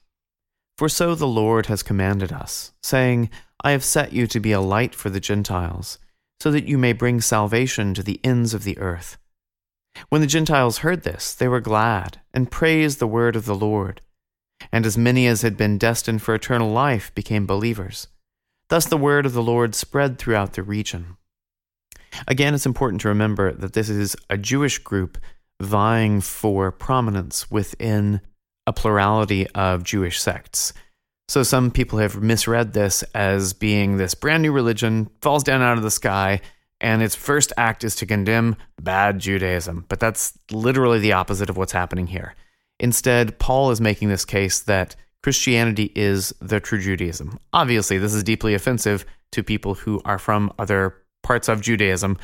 For 0.78 0.88
so 0.88 1.14
the 1.14 1.26
Lord 1.26 1.66
has 1.66 1.82
commanded 1.82 2.32
us, 2.32 2.72
saying, 2.82 3.30
I 3.62 3.70
have 3.72 3.84
set 3.84 4.12
you 4.12 4.26
to 4.26 4.40
be 4.40 4.52
a 4.52 4.60
light 4.60 4.94
for 4.94 5.10
the 5.10 5.20
Gentiles, 5.20 5.98
so 6.40 6.50
that 6.50 6.66
you 6.66 6.78
may 6.78 6.92
bring 6.92 7.20
salvation 7.20 7.94
to 7.94 8.02
the 8.02 8.20
ends 8.24 8.54
of 8.54 8.64
the 8.64 8.78
earth. 8.78 9.18
When 10.08 10.20
the 10.20 10.26
Gentiles 10.26 10.78
heard 10.78 11.02
this, 11.02 11.34
they 11.34 11.48
were 11.48 11.60
glad, 11.60 12.20
and 12.32 12.50
praised 12.50 12.98
the 12.98 13.06
word 13.06 13.36
of 13.36 13.44
the 13.44 13.54
Lord. 13.54 14.00
And 14.72 14.86
as 14.86 14.96
many 14.96 15.26
as 15.26 15.42
had 15.42 15.56
been 15.56 15.78
destined 15.78 16.22
for 16.22 16.34
eternal 16.34 16.70
life 16.70 17.14
became 17.14 17.46
believers. 17.46 18.08
Thus 18.68 18.86
the 18.86 18.96
word 18.96 19.26
of 19.26 19.32
the 19.32 19.42
Lord 19.42 19.74
spread 19.74 20.18
throughout 20.18 20.54
the 20.54 20.62
region. 20.62 21.16
Again, 22.26 22.54
it's 22.54 22.66
important 22.66 23.00
to 23.02 23.08
remember 23.08 23.52
that 23.52 23.72
this 23.72 23.88
is 23.88 24.16
a 24.30 24.36
Jewish 24.36 24.78
group 24.78 25.18
vying 25.60 26.20
for 26.20 26.70
prominence 26.70 27.50
within 27.50 28.20
a 28.66 28.72
plurality 28.72 29.48
of 29.50 29.84
Jewish 29.84 30.20
sects. 30.20 30.72
So 31.28 31.42
some 31.42 31.70
people 31.70 31.98
have 31.98 32.20
misread 32.20 32.72
this 32.72 33.02
as 33.14 33.52
being 33.52 33.96
this 33.96 34.14
brand 34.14 34.42
new 34.42 34.52
religion, 34.52 35.10
falls 35.20 35.42
down 35.42 35.62
out 35.62 35.78
of 35.78 35.82
the 35.82 35.90
sky, 35.90 36.40
and 36.82 37.00
its 37.00 37.14
first 37.14 37.52
act 37.56 37.84
is 37.84 37.94
to 37.96 38.06
condemn 38.06 38.56
bad 38.80 39.20
Judaism. 39.20 39.86
But 39.88 40.00
that's 40.00 40.36
literally 40.50 40.98
the 40.98 41.12
opposite 41.12 41.48
of 41.48 41.56
what's 41.56 41.72
happening 41.72 42.08
here. 42.08 42.34
Instead, 42.80 43.38
Paul 43.38 43.70
is 43.70 43.80
making 43.80 44.08
this 44.08 44.24
case 44.24 44.60
that 44.60 44.96
Christianity 45.22 45.92
is 45.94 46.34
the 46.40 46.58
true 46.58 46.80
Judaism. 46.80 47.38
Obviously, 47.52 47.98
this 47.98 48.12
is 48.12 48.24
deeply 48.24 48.54
offensive 48.54 49.06
to 49.30 49.44
people 49.44 49.74
who 49.74 50.02
are 50.04 50.18
from 50.18 50.52
other 50.58 50.96
parts 51.22 51.48
of 51.48 51.60
Judaism, 51.60 52.18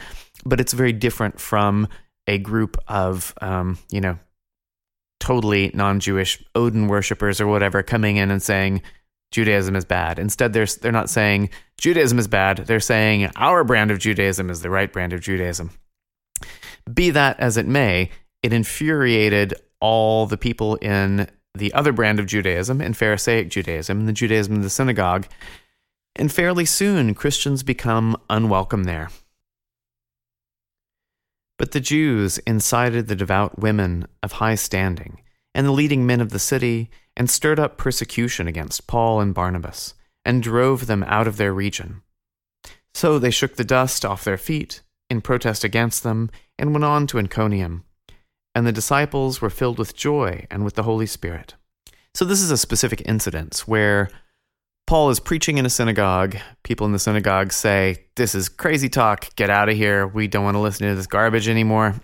but 0.45 0.61
it's 0.61 0.73
very 0.73 0.93
different 0.93 1.41
from 1.41 1.87
a 2.27 2.39
group 2.39 2.77
of, 2.89 3.33
um, 3.41 3.79
you 3.91 4.01
know, 4.01 4.19
totally 5.21 5.71
non-Jewish 5.73 6.43
Odin 6.57 6.89
worshippers 6.89 7.41
or 7.41 7.47
whatever 7.47 7.83
coming 7.85 8.17
in 8.17 8.31
and 8.33 8.43
saying 8.43 8.83
Judaism 9.31 9.77
is 9.77 9.85
bad. 9.85 10.19
Instead, 10.19 10.53
they're 10.53 10.67
they're 10.67 10.93
not 10.93 11.11
saying 11.11 11.51
Judaism 11.77 12.19
is 12.19 12.29
bad. 12.29 12.59
They're 12.59 12.81
saying 12.81 13.31
our 13.37 13.63
brand 13.65 13.91
of 13.91 13.99
Judaism 13.99 14.51
is 14.51 14.63
the 14.63 14.71
right 14.71 14.93
brand 14.93 15.13
of 15.13 15.21
Judaism. 15.21 15.71
Be 16.93 17.11
that 17.11 17.39
as 17.39 17.57
it 17.57 17.67
may, 17.67 18.11
it 18.43 18.53
infuriated 18.53 19.55
all 19.81 20.27
the 20.27 20.39
people 20.39 20.77
in 20.77 21.29
the 21.55 21.73
other 21.75 21.93
brand 21.93 22.19
of 22.21 22.27
Judaism, 22.27 22.81
in 22.81 22.95
Pharisaic 22.95 23.51
Judaism, 23.51 24.01
in 24.01 24.07
the 24.07 24.13
Judaism 24.13 24.57
of 24.57 24.63
the 24.63 24.71
synagogue. 24.71 25.27
And 26.17 26.33
fairly 26.33 26.65
soon, 26.65 27.15
Christians 27.15 27.63
become 27.63 28.17
unwelcome 28.31 28.85
there. 28.85 29.11
But 31.59 31.73
the 31.73 31.81
Jews 31.81 32.39
incited 32.39 33.09
the 33.09 33.17
devout 33.17 33.59
women 33.59 34.07
of 34.23 34.33
high 34.33 34.55
standing 34.55 35.21
and 35.55 35.67
the 35.67 35.73
leading 35.73 36.07
men 36.07 36.21
of 36.21 36.31
the 36.31 36.39
city 36.39 36.91
and 37.19 37.29
stirred 37.29 37.59
up 37.59 37.77
persecution 37.77 38.47
against 38.47 38.87
Paul 38.87 39.21
and 39.21 39.35
Barnabas 39.35 39.95
and 40.25 40.43
drove 40.43 40.87
them 40.87 41.03
out 41.03 41.27
of 41.27 41.37
their 41.37 41.53
region. 41.53 42.03
So 42.95 43.19
they 43.19 43.31
shook 43.31 43.57
the 43.57 43.65
dust 43.65 44.05
off 44.05 44.25
their 44.25 44.39
feet 44.39 44.83
in 45.11 45.21
protest 45.21 45.65
against 45.65 46.05
them 46.05 46.31
and 46.59 46.73
went 46.73 46.85
on 46.85 47.07
to 47.09 47.19
Iconium. 47.19 47.85
And 48.55 48.67
the 48.67 48.73
disciples 48.73 49.41
were 49.41 49.51
filled 49.51 49.79
with 49.79 49.97
joy 49.97 50.47
and 50.51 50.65
with 50.65 50.75
the 50.75 50.85
Holy 50.85 51.07
Spirit. 51.07 51.55
So 52.15 52.25
this 52.25 52.41
is 52.41 52.51
a 52.51 52.57
specific 52.57 53.03
incident 53.05 53.61
where 53.67 54.09
Paul 54.87 55.11
is 55.11 55.21
preaching 55.21 55.59
in 55.59 55.67
a 55.67 55.71
synagogue. 55.71 56.37
People 56.63 56.87
in 56.87 56.93
the 56.93 56.99
synagogue 56.99 57.53
say, 57.53 58.07
This 58.17 58.35
is 58.35 58.49
crazy 58.49 58.89
talk. 58.89 59.35
Get 59.37 59.51
out 59.51 59.69
of 59.69 59.77
here. 59.77 60.07
We 60.07 60.29
don't 60.29 60.45
want 60.45 60.55
to 60.55 60.61
listen 60.61 60.89
to 60.89 60.95
this 60.95 61.07
garbage 61.07 61.49
anymore. 61.49 61.95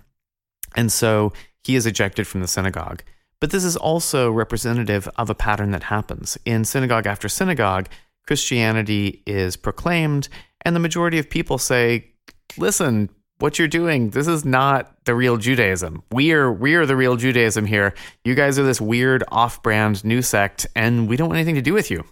And 0.75 0.91
so 0.91 1.33
he 1.63 1.75
is 1.75 1.85
ejected 1.85 2.27
from 2.27 2.41
the 2.41 2.47
synagogue. 2.47 3.01
But 3.39 3.51
this 3.51 3.63
is 3.63 3.75
also 3.75 4.31
representative 4.31 5.09
of 5.17 5.29
a 5.29 5.35
pattern 5.35 5.71
that 5.71 5.83
happens. 5.83 6.37
In 6.45 6.65
synagogue 6.65 7.05
after 7.05 7.27
synagogue, 7.27 7.89
Christianity 8.25 9.23
is 9.25 9.55
proclaimed, 9.55 10.29
and 10.61 10.75
the 10.75 10.79
majority 10.79 11.19
of 11.19 11.29
people 11.29 11.57
say, 11.57 12.11
Listen, 12.57 13.09
what 13.39 13.59
you're 13.59 13.67
doing, 13.67 14.11
this 14.11 14.27
is 14.27 14.45
not 14.45 14.95
the 15.05 15.13
real 15.13 15.37
Judaism. 15.37 16.03
We 16.11 16.31
are 16.31 16.51
we 16.51 16.75
are 16.75 16.85
the 16.85 16.95
real 16.95 17.17
Judaism 17.17 17.65
here. 17.65 17.93
You 18.23 18.33
guys 18.33 18.57
are 18.57 18.63
this 18.63 18.79
weird 18.79 19.23
off-brand 19.29 20.03
new 20.05 20.21
sect, 20.21 20.65
and 20.75 21.07
we 21.07 21.17
don't 21.17 21.27
want 21.27 21.37
anything 21.37 21.55
to 21.55 21.61
do 21.61 21.73
with 21.73 21.91
you. 21.91 22.03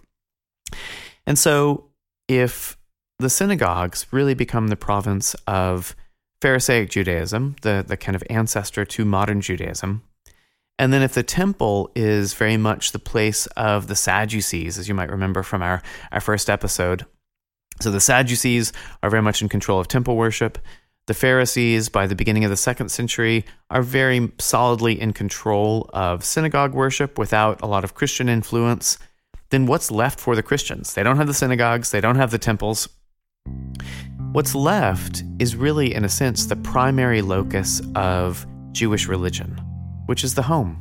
And 1.26 1.38
so 1.38 1.88
if 2.28 2.76
the 3.18 3.30
synagogues 3.30 4.06
really 4.10 4.34
become 4.34 4.68
the 4.68 4.76
province 4.76 5.34
of 5.46 5.96
Pharisaic 6.42 6.90
Judaism, 6.90 7.56
the, 7.62 7.84
the 7.86 7.96
kind 7.96 8.14
of 8.14 8.22
ancestor 8.28 8.84
to 8.84 9.04
modern 9.04 9.40
Judaism, 9.40 10.02
and 10.78 10.92
then 10.92 11.02
if 11.02 11.14
the 11.14 11.22
temple 11.22 11.90
is 11.94 12.34
very 12.34 12.56
much 12.56 12.92
the 12.92 12.98
place 12.98 13.46
of 13.56 13.86
the 13.86 13.94
Sadducees, 13.94 14.78
as 14.78 14.88
you 14.88 14.94
might 14.94 15.10
remember 15.10 15.42
from 15.42 15.62
our, 15.62 15.82
our 16.10 16.20
first 16.20 16.50
episode. 16.50 17.06
So 17.80 17.90
the 17.90 18.00
Sadducees 18.00 18.72
are 19.02 19.10
very 19.10 19.22
much 19.22 19.40
in 19.42 19.48
control 19.48 19.78
of 19.78 19.88
temple 19.88 20.16
worship. 20.16 20.58
The 21.06 21.14
Pharisees, 21.14 21.88
by 21.88 22.06
the 22.06 22.16
beginning 22.16 22.44
of 22.44 22.50
the 22.50 22.56
second 22.56 22.88
century, 22.88 23.44
are 23.70 23.82
very 23.82 24.32
solidly 24.38 25.00
in 25.00 25.12
control 25.12 25.90
of 25.92 26.24
synagogue 26.24 26.72
worship 26.72 27.18
without 27.18 27.60
a 27.62 27.66
lot 27.66 27.84
of 27.84 27.94
Christian 27.94 28.28
influence. 28.28 28.98
Then 29.50 29.66
what's 29.66 29.90
left 29.90 30.18
for 30.18 30.34
the 30.34 30.42
Christians? 30.42 30.94
They 30.94 31.02
don't 31.02 31.18
have 31.18 31.26
the 31.26 31.34
synagogues, 31.34 31.90
they 31.90 32.00
don't 32.00 32.16
have 32.16 32.30
the 32.30 32.38
temples. 32.38 32.88
What's 34.32 34.54
left 34.54 35.22
is 35.38 35.54
really, 35.54 35.94
in 35.94 36.04
a 36.04 36.08
sense, 36.08 36.46
the 36.46 36.56
primary 36.56 37.22
locus 37.22 37.80
of 37.94 38.44
Jewish 38.72 39.06
religion, 39.06 39.60
which 40.06 40.24
is 40.24 40.34
the 40.34 40.42
home. 40.42 40.80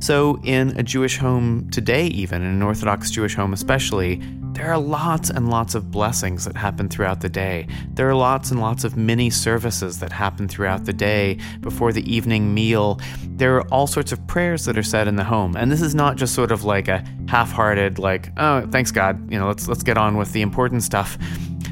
So, 0.00 0.40
in 0.44 0.70
a 0.78 0.82
Jewish 0.82 1.18
home 1.18 1.68
today, 1.70 2.06
even 2.06 2.40
in 2.40 2.48
an 2.48 2.62
Orthodox 2.62 3.10
Jewish 3.10 3.34
home 3.34 3.52
especially, 3.52 4.22
there 4.52 4.72
are 4.72 4.78
lots 4.78 5.30
and 5.30 5.48
lots 5.48 5.74
of 5.74 5.90
blessings 5.90 6.44
that 6.44 6.56
happen 6.56 6.88
throughout 6.88 7.20
the 7.20 7.28
day. 7.28 7.66
There 7.92 8.08
are 8.08 8.14
lots 8.14 8.50
and 8.50 8.60
lots 8.60 8.82
of 8.82 8.96
mini 8.96 9.30
services 9.30 10.00
that 10.00 10.10
happen 10.10 10.48
throughout 10.48 10.86
the 10.86 10.92
day 10.92 11.38
before 11.60 11.92
the 11.92 12.10
evening 12.10 12.52
meal. 12.52 12.98
There 13.28 13.56
are 13.56 13.68
all 13.68 13.86
sorts 13.86 14.10
of 14.10 14.26
prayers 14.26 14.64
that 14.64 14.78
are 14.78 14.82
said 14.82 15.06
in 15.06 15.16
the 15.16 15.24
home. 15.24 15.54
And 15.54 15.70
this 15.70 15.82
is 15.82 15.94
not 15.94 16.16
just 16.16 16.34
sort 16.34 16.50
of 16.50 16.64
like 16.64 16.88
a 16.88 17.04
half-hearted 17.28 17.98
like, 17.98 18.32
"Oh, 18.38 18.66
thanks 18.70 18.90
God, 18.90 19.30
you 19.30 19.38
know, 19.38 19.46
let's 19.48 19.68
let's 19.68 19.82
get 19.82 19.98
on 19.98 20.16
with 20.16 20.32
the 20.32 20.42
important 20.42 20.82
stuff." 20.82 21.18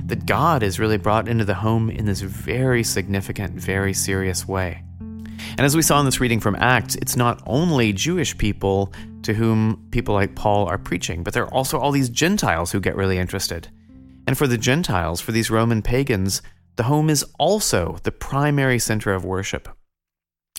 That 0.07 0.27
God 0.27 0.63
is 0.63 0.79
really 0.79 0.99
brought 0.99 1.29
into 1.29 1.45
the 1.45 1.55
home 1.55 1.91
in 1.91 2.05
this 2.05 2.21
very 2.21 2.83
significant, 2.83 3.61
very 3.61 3.93
serious 3.93 4.47
way. 4.47 4.83
And 5.59 5.65
as 5.65 5.75
we 5.75 5.83
saw 5.83 5.99
in 5.99 6.05
this 6.07 6.21
reading 6.21 6.39
from 6.39 6.55
Acts, 6.55 6.95
it's 6.95 7.17
not 7.17 7.43
only 7.45 7.93
Jewish 7.93 8.39
people 8.39 8.93
to 9.23 9.35
whom 9.35 9.89
people 9.91 10.15
like 10.15 10.37
Paul 10.37 10.69
are 10.69 10.79
preaching, 10.79 11.25
but 11.25 11.35
there 11.35 11.43
are 11.43 11.53
also 11.53 11.81
all 11.81 11.91
these 11.91 12.09
Gentiles 12.09 12.71
who 12.71 12.79
get 12.79 12.95
really 12.95 13.19
interested. 13.19 13.67
And 14.29 14.39
for 14.39 14.47
the 14.47 14.57
Gentiles, 14.57 15.21
for 15.21 15.33
these 15.33 15.51
Roman 15.51 15.83
pagans, 15.83 16.43
the 16.77 16.85
home 16.85 17.11
is 17.11 17.25
also 17.41 17.99
the 18.05 18.13
primary 18.13 18.79
center 18.79 19.13
of 19.13 19.25
worship. 19.25 19.69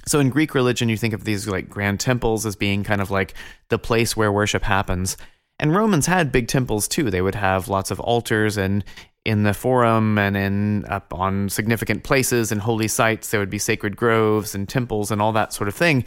So 0.05 0.19
in 0.19 0.29
Greek 0.29 0.53
religion, 0.53 0.89
you 0.89 0.97
think 0.97 1.13
of 1.13 1.23
these 1.23 1.47
like 1.47 1.69
grand 1.69 2.01
temples 2.01 2.45
as 2.45 2.57
being 2.57 2.83
kind 2.83 2.99
of 2.99 3.09
like 3.09 3.35
the 3.69 3.79
place 3.79 4.17
where 4.17 4.33
worship 4.33 4.63
happens. 4.63 5.15
And 5.59 5.73
Romans 5.73 6.07
had 6.07 6.31
big 6.31 6.49
temples 6.49 6.89
too. 6.89 7.09
They 7.09 7.21
would 7.21 7.35
have 7.35 7.69
lots 7.69 7.89
of 7.89 8.01
altars 8.01 8.57
and 8.57 8.83
in 9.29 9.43
the 9.43 9.53
forum 9.53 10.17
and 10.17 10.35
in 10.35 10.83
up 10.85 11.13
on 11.13 11.49
significant 11.49 12.03
places 12.03 12.51
and 12.51 12.59
holy 12.59 12.87
sites. 12.87 13.29
There 13.29 13.39
would 13.39 13.51
be 13.51 13.59
sacred 13.59 13.95
groves 13.95 14.55
and 14.55 14.67
temples 14.67 15.11
and 15.11 15.21
all 15.21 15.31
that 15.33 15.53
sort 15.53 15.67
of 15.67 15.75
thing. 15.75 16.03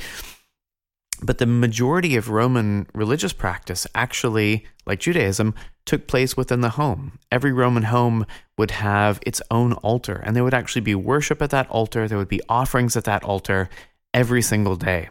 But 1.23 1.39
the 1.39 1.47
majority 1.47 2.17
of 2.17 2.31
roman 2.31 2.89
religious 2.95 3.33
practice 3.33 3.87
actually 3.95 4.67
like 4.87 4.99
judaism 4.99 5.55
took 5.87 6.09
place 6.09 6.37
within 6.37 6.63
the 6.63 6.71
home. 6.71 7.21
Every 7.31 7.53
roman 7.53 7.85
home 7.85 8.27
would 8.59 8.73
have 8.73 9.21
its 9.25 9.41
own 9.53 9.75
altar 9.75 10.21
and 10.25 10.35
there 10.35 10.43
would 10.43 10.53
actually 10.53 10.83
be 10.83 10.97
worship 10.97 11.41
at 11.41 11.51
that 11.51 11.71
altar. 11.71 12.09
There 12.09 12.19
would 12.19 12.27
be 12.27 12.41
offerings 12.49 12.97
at 12.97 13.05
that 13.05 13.23
altar 13.23 13.69
every 14.13 14.43
single 14.43 14.75
day. 14.75 15.11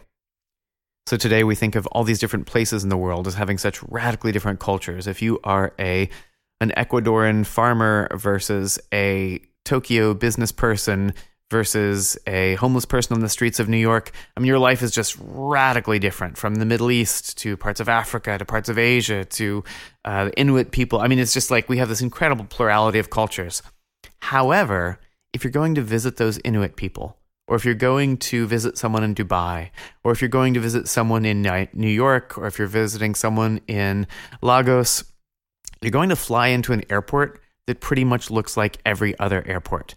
So 1.07 1.15
today 1.15 1.45
we 1.45 1.55
think 1.55 1.75
of 1.75 1.87
all 1.87 2.03
these 2.03 2.19
different 2.19 2.45
places 2.45 2.83
in 2.83 2.89
the 2.89 2.97
world 2.97 3.25
as 3.25 3.35
having 3.35 3.57
such 3.57 3.81
radically 3.83 4.33
different 4.33 4.59
cultures. 4.59 5.07
If 5.07 5.21
you 5.21 5.39
are 5.45 5.73
a 5.79 6.09
an 6.61 6.71
Ecuadorian 6.77 7.45
farmer 7.45 8.07
versus 8.13 8.79
a 8.93 9.41
Tokyo 9.65 10.13
business 10.13 10.51
person 10.51 11.13
versus 11.49 12.17
a 12.27 12.55
homeless 12.55 12.85
person 12.85 13.13
on 13.13 13.19
the 13.19 13.27
streets 13.27 13.59
of 13.59 13.67
New 13.67 13.77
York. 13.77 14.11
I 14.37 14.39
mean, 14.39 14.47
your 14.47 14.59
life 14.59 14.81
is 14.81 14.91
just 14.91 15.17
radically 15.19 15.99
different 15.99 16.37
from 16.37 16.55
the 16.55 16.65
Middle 16.65 16.89
East 16.89 17.37
to 17.39 17.57
parts 17.57 17.81
of 17.81 17.89
Africa 17.89 18.37
to 18.37 18.45
parts 18.45 18.69
of 18.69 18.77
Asia 18.77 19.25
to 19.25 19.63
uh, 20.05 20.29
Inuit 20.37 20.71
people. 20.71 21.01
I 21.01 21.07
mean, 21.09 21.19
it's 21.19 21.33
just 21.33 21.51
like 21.51 21.67
we 21.67 21.77
have 21.79 21.89
this 21.89 21.99
incredible 21.99 22.45
plurality 22.45 22.99
of 22.99 23.09
cultures. 23.09 23.61
However, 24.19 24.99
if 25.33 25.43
you're 25.43 25.51
going 25.51 25.75
to 25.75 25.81
visit 25.81 26.15
those 26.15 26.39
Inuit 26.45 26.77
people, 26.77 27.17
or 27.47 27.55
if 27.55 27.65
you're 27.65 27.73
going 27.73 28.15
to 28.17 28.47
visit 28.47 28.77
someone 28.77 29.03
in 29.03 29.13
Dubai, 29.13 29.71
or 30.05 30.13
if 30.13 30.21
you're 30.21 30.29
going 30.29 30.53
to 30.53 30.61
visit 30.61 30.87
someone 30.87 31.25
in 31.25 31.41
New 31.73 31.89
York, 31.89 32.37
or 32.37 32.47
if 32.47 32.57
you're 32.57 32.67
visiting 32.67 33.13
someone 33.13 33.59
in 33.67 34.07
Lagos, 34.41 35.03
you're 35.81 35.91
going 35.91 36.09
to 36.09 36.15
fly 36.15 36.47
into 36.47 36.73
an 36.73 36.83
airport 36.89 37.41
that 37.67 37.79
pretty 37.79 38.03
much 38.03 38.29
looks 38.29 38.55
like 38.55 38.77
every 38.85 39.17
other 39.19 39.43
airport. 39.47 39.95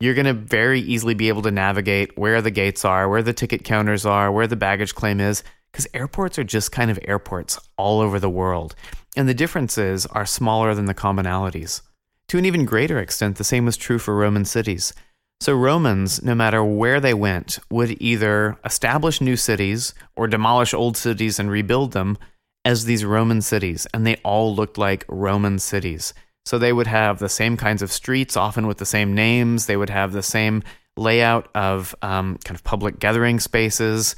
You're 0.00 0.14
going 0.14 0.26
to 0.26 0.32
very 0.32 0.80
easily 0.80 1.14
be 1.14 1.28
able 1.28 1.42
to 1.42 1.50
navigate 1.50 2.16
where 2.18 2.42
the 2.42 2.50
gates 2.50 2.84
are, 2.84 3.08
where 3.08 3.22
the 3.22 3.32
ticket 3.32 3.64
counters 3.64 4.04
are, 4.04 4.30
where 4.30 4.46
the 4.46 4.56
baggage 4.56 4.94
claim 4.94 5.20
is, 5.20 5.42
because 5.72 5.86
airports 5.94 6.38
are 6.38 6.44
just 6.44 6.72
kind 6.72 6.90
of 6.90 6.98
airports 7.04 7.58
all 7.76 8.00
over 8.00 8.20
the 8.20 8.30
world. 8.30 8.74
And 9.16 9.28
the 9.28 9.34
differences 9.34 10.06
are 10.06 10.26
smaller 10.26 10.74
than 10.74 10.86
the 10.86 10.94
commonalities. 10.94 11.82
To 12.28 12.38
an 12.38 12.44
even 12.44 12.64
greater 12.64 12.98
extent, 12.98 13.36
the 13.36 13.44
same 13.44 13.64
was 13.64 13.76
true 13.76 13.98
for 13.98 14.14
Roman 14.14 14.44
cities. 14.44 14.92
So, 15.40 15.54
Romans, 15.54 16.22
no 16.22 16.34
matter 16.34 16.64
where 16.64 17.00
they 17.00 17.12
went, 17.12 17.58
would 17.70 18.00
either 18.00 18.56
establish 18.64 19.20
new 19.20 19.36
cities 19.36 19.94
or 20.16 20.26
demolish 20.26 20.72
old 20.72 20.96
cities 20.96 21.38
and 21.38 21.50
rebuild 21.50 21.92
them 21.92 22.18
as 22.64 22.84
these 22.84 23.04
Roman 23.04 23.42
cities, 23.42 23.86
and 23.92 24.06
they 24.06 24.16
all 24.16 24.54
looked 24.54 24.78
like 24.78 25.04
Roman 25.08 25.58
cities. 25.58 26.14
So 26.46 26.58
they 26.58 26.72
would 26.72 26.86
have 26.86 27.18
the 27.18 27.28
same 27.28 27.56
kinds 27.56 27.82
of 27.82 27.92
streets, 27.92 28.36
often 28.36 28.66
with 28.66 28.78
the 28.78 28.86
same 28.86 29.14
names. 29.14 29.66
They 29.66 29.76
would 29.76 29.90
have 29.90 30.12
the 30.12 30.22
same 30.22 30.62
layout 30.96 31.48
of 31.54 31.94
um, 32.02 32.38
kind 32.44 32.56
of 32.56 32.64
public 32.64 32.98
gathering 32.98 33.40
spaces. 33.40 34.14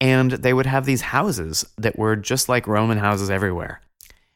And 0.00 0.32
they 0.32 0.52
would 0.52 0.66
have 0.66 0.86
these 0.86 1.00
houses 1.00 1.64
that 1.78 1.98
were 1.98 2.16
just 2.16 2.48
like 2.48 2.66
Roman 2.66 2.98
houses 2.98 3.30
everywhere. 3.30 3.80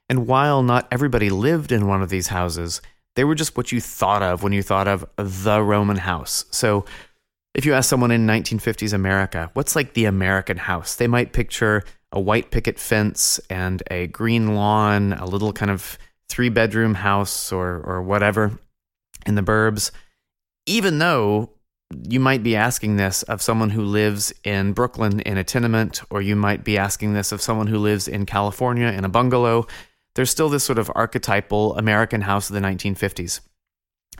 And 0.08 0.26
while 0.26 0.62
not 0.62 0.88
everybody 0.90 1.30
lived 1.30 1.70
in 1.70 1.86
one 1.86 2.02
of 2.02 2.08
these 2.08 2.28
houses, 2.28 2.80
they 3.14 3.24
were 3.24 3.34
just 3.34 3.56
what 3.56 3.72
you 3.72 3.80
thought 3.80 4.22
of 4.22 4.42
when 4.42 4.52
you 4.52 4.62
thought 4.62 4.88
of 4.88 5.04
the 5.16 5.62
Roman 5.62 5.98
house. 5.98 6.44
So 6.50 6.86
if 7.54 7.66
you 7.66 7.74
ask 7.74 7.88
someone 7.88 8.10
in 8.10 8.26
1950s 8.26 8.92
America, 8.92 9.50
what's 9.54 9.76
like 9.76 9.94
the 9.94 10.04
American 10.04 10.56
house? 10.56 10.94
They 10.94 11.08
might 11.08 11.32
picture 11.32 11.84
a 12.12 12.20
white 12.20 12.50
picket 12.50 12.78
fence 12.78 13.38
and 13.50 13.82
a 13.90 14.06
green 14.06 14.54
lawn, 14.54 15.12
a 15.12 15.26
little 15.26 15.52
kind 15.52 15.70
of 15.70 15.98
three 16.28 16.48
bedroom 16.48 16.94
house 16.94 17.52
or 17.52 17.80
or 17.80 18.02
whatever 18.02 18.58
in 19.26 19.34
the 19.34 19.42
burbs, 19.42 19.90
even 20.66 20.98
though 20.98 21.50
you 22.08 22.20
might 22.20 22.42
be 22.42 22.54
asking 22.54 22.96
this 22.96 23.22
of 23.24 23.40
someone 23.40 23.70
who 23.70 23.82
lives 23.82 24.32
in 24.44 24.72
Brooklyn 24.72 25.20
in 25.20 25.38
a 25.38 25.44
tenement, 25.44 26.02
or 26.10 26.20
you 26.20 26.36
might 26.36 26.64
be 26.64 26.76
asking 26.76 27.14
this 27.14 27.32
of 27.32 27.40
someone 27.40 27.66
who 27.66 27.78
lives 27.78 28.08
in 28.08 28.26
California 28.26 28.88
in 28.88 29.04
a 29.04 29.08
bungalow. 29.08 29.66
There's 30.14 30.30
still 30.30 30.48
this 30.48 30.64
sort 30.64 30.78
of 30.78 30.90
archetypal 30.94 31.76
American 31.76 32.22
house 32.22 32.50
of 32.50 32.54
the 32.54 32.60
1950s. 32.60 33.40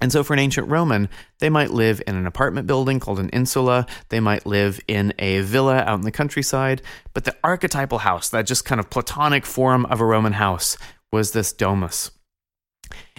And 0.00 0.12
so, 0.12 0.23
for 0.23 0.33
an 0.33 0.38
ancient 0.38 0.69
Roman, 0.69 1.09
they 1.40 1.50
might 1.50 1.71
live 1.71 2.02
in 2.07 2.17
an 2.17 2.26
apartment 2.26 2.67
building 2.67 3.00
called 3.00 3.19
an 3.19 3.28
insula. 3.31 3.87
They 4.11 4.21
might 4.21 4.47
live 4.47 4.81
in 4.87 5.12
a 5.19 5.40
villa 5.40 5.78
out 5.78 5.99
in 5.99 6.02
the 6.05 6.12
countryside. 6.12 6.83
But 7.14 7.25
the 7.25 7.37
archetypal 7.43 7.99
house, 7.99 8.28
that 8.31 8.47
just 8.47 8.64
kind 8.64 8.78
of 8.78 8.90
Platonic 8.90 9.45
form 9.45 9.87
of 9.87 10.00
a 10.00 10.05
Roman 10.05 10.35
house, 10.35 10.76
was 11.12 11.33
this 11.33 11.52
domus. 11.52 12.11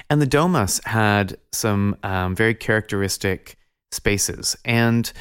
And 0.09 0.21
the 0.21 0.27
domus 0.27 0.81
had 0.85 1.37
some 1.51 1.97
um, 2.03 2.35
very 2.35 2.55
characteristic 2.55 3.57
spaces. 3.91 4.57
And 4.65 5.11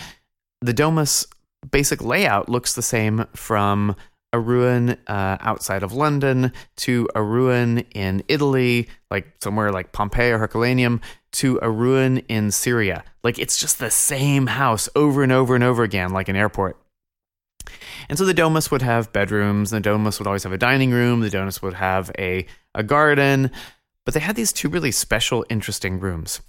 the 0.60 0.72
domus 0.72 1.26
basic 1.70 2.02
layout 2.02 2.48
looks 2.48 2.74
the 2.74 2.82
same 2.82 3.26
from 3.34 3.96
a 4.32 4.38
ruin 4.38 4.96
uh, 5.06 5.38
outside 5.40 5.82
of 5.82 5.92
London 5.92 6.52
to 6.76 7.08
a 7.14 7.22
ruin 7.22 7.78
in 7.94 8.22
Italy, 8.28 8.88
like 9.10 9.26
somewhere 9.42 9.72
like 9.72 9.92
Pompeii 9.92 10.30
or 10.30 10.38
Herculaneum, 10.38 11.00
to 11.32 11.58
a 11.62 11.70
ruin 11.70 12.18
in 12.28 12.50
Syria. 12.50 13.04
Like 13.22 13.38
it's 13.38 13.58
just 13.58 13.78
the 13.78 13.90
same 13.90 14.46
house 14.46 14.88
over 14.96 15.22
and 15.22 15.32
over 15.32 15.54
and 15.54 15.64
over 15.64 15.82
again, 15.82 16.10
like 16.10 16.28
an 16.28 16.36
airport. 16.36 16.78
And 18.08 18.16
so 18.16 18.24
the 18.24 18.34
domus 18.34 18.70
would 18.70 18.82
have 18.82 19.12
bedrooms, 19.12 19.70
the 19.70 19.80
domus 19.80 20.18
would 20.18 20.26
always 20.26 20.44
have 20.44 20.52
a 20.52 20.58
dining 20.58 20.90
room, 20.90 21.20
the 21.20 21.30
domus 21.30 21.60
would 21.60 21.74
have 21.74 22.10
a, 22.18 22.46
a 22.74 22.82
garden, 22.82 23.50
but 24.04 24.14
they 24.14 24.20
had 24.20 24.36
these 24.36 24.52
two 24.52 24.68
really 24.68 24.90
special, 24.90 25.44
interesting 25.50 26.00
rooms. 26.00 26.40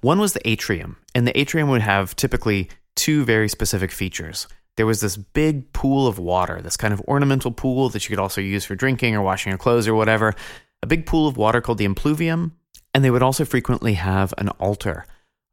One 0.00 0.18
was 0.18 0.34
the 0.34 0.46
atrium, 0.46 0.96
and 1.14 1.26
the 1.26 1.38
atrium 1.38 1.70
would 1.70 1.80
have 1.80 2.14
typically 2.16 2.68
two 2.94 3.24
very 3.24 3.48
specific 3.48 3.90
features. 3.90 4.46
There 4.76 4.86
was 4.86 5.00
this 5.00 5.16
big 5.16 5.72
pool 5.72 6.06
of 6.06 6.18
water, 6.18 6.60
this 6.60 6.76
kind 6.76 6.92
of 6.92 7.00
ornamental 7.02 7.52
pool 7.52 7.88
that 7.90 8.04
you 8.04 8.10
could 8.10 8.22
also 8.22 8.40
use 8.42 8.64
for 8.64 8.74
drinking 8.74 9.14
or 9.14 9.22
washing 9.22 9.50
your 9.50 9.58
clothes 9.58 9.88
or 9.88 9.94
whatever, 9.94 10.34
a 10.82 10.86
big 10.86 11.06
pool 11.06 11.26
of 11.26 11.38
water 11.38 11.62
called 11.62 11.78
the 11.78 11.86
impluvium, 11.86 12.52
and 12.94 13.04
they 13.04 13.10
would 13.10 13.22
also 13.22 13.44
frequently 13.44 13.94
have 13.94 14.32
an 14.38 14.48
altar 14.48 15.06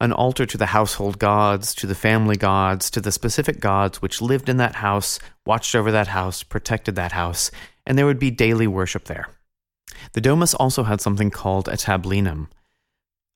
an 0.03 0.11
altar 0.11 0.45
to 0.45 0.57
the 0.57 0.67
household 0.67 1.17
gods, 1.17 1.73
to 1.73 1.87
the 1.87 1.95
family 1.95 2.35
gods, 2.35 2.91
to 2.91 2.99
the 2.99 3.11
specific 3.11 3.61
gods 3.61 4.01
which 4.01 4.21
lived 4.21 4.49
in 4.49 4.57
that 4.57 4.75
house, 4.75 5.17
watched 5.45 5.73
over 5.75 5.93
that 5.93 6.07
house, 6.07 6.43
protected 6.43 6.95
that 6.95 7.13
house, 7.13 7.51
and 7.85 7.97
there 7.97 8.05
would 8.05 8.19
be 8.19 8.29
daily 8.29 8.67
worship 8.67 9.05
there. 9.05 9.29
The 10.11 10.19
domus 10.19 10.53
also 10.53 10.83
had 10.83 10.99
something 10.99 11.31
called 11.31 11.69
a 11.69 11.77
tablinum. 11.77 12.49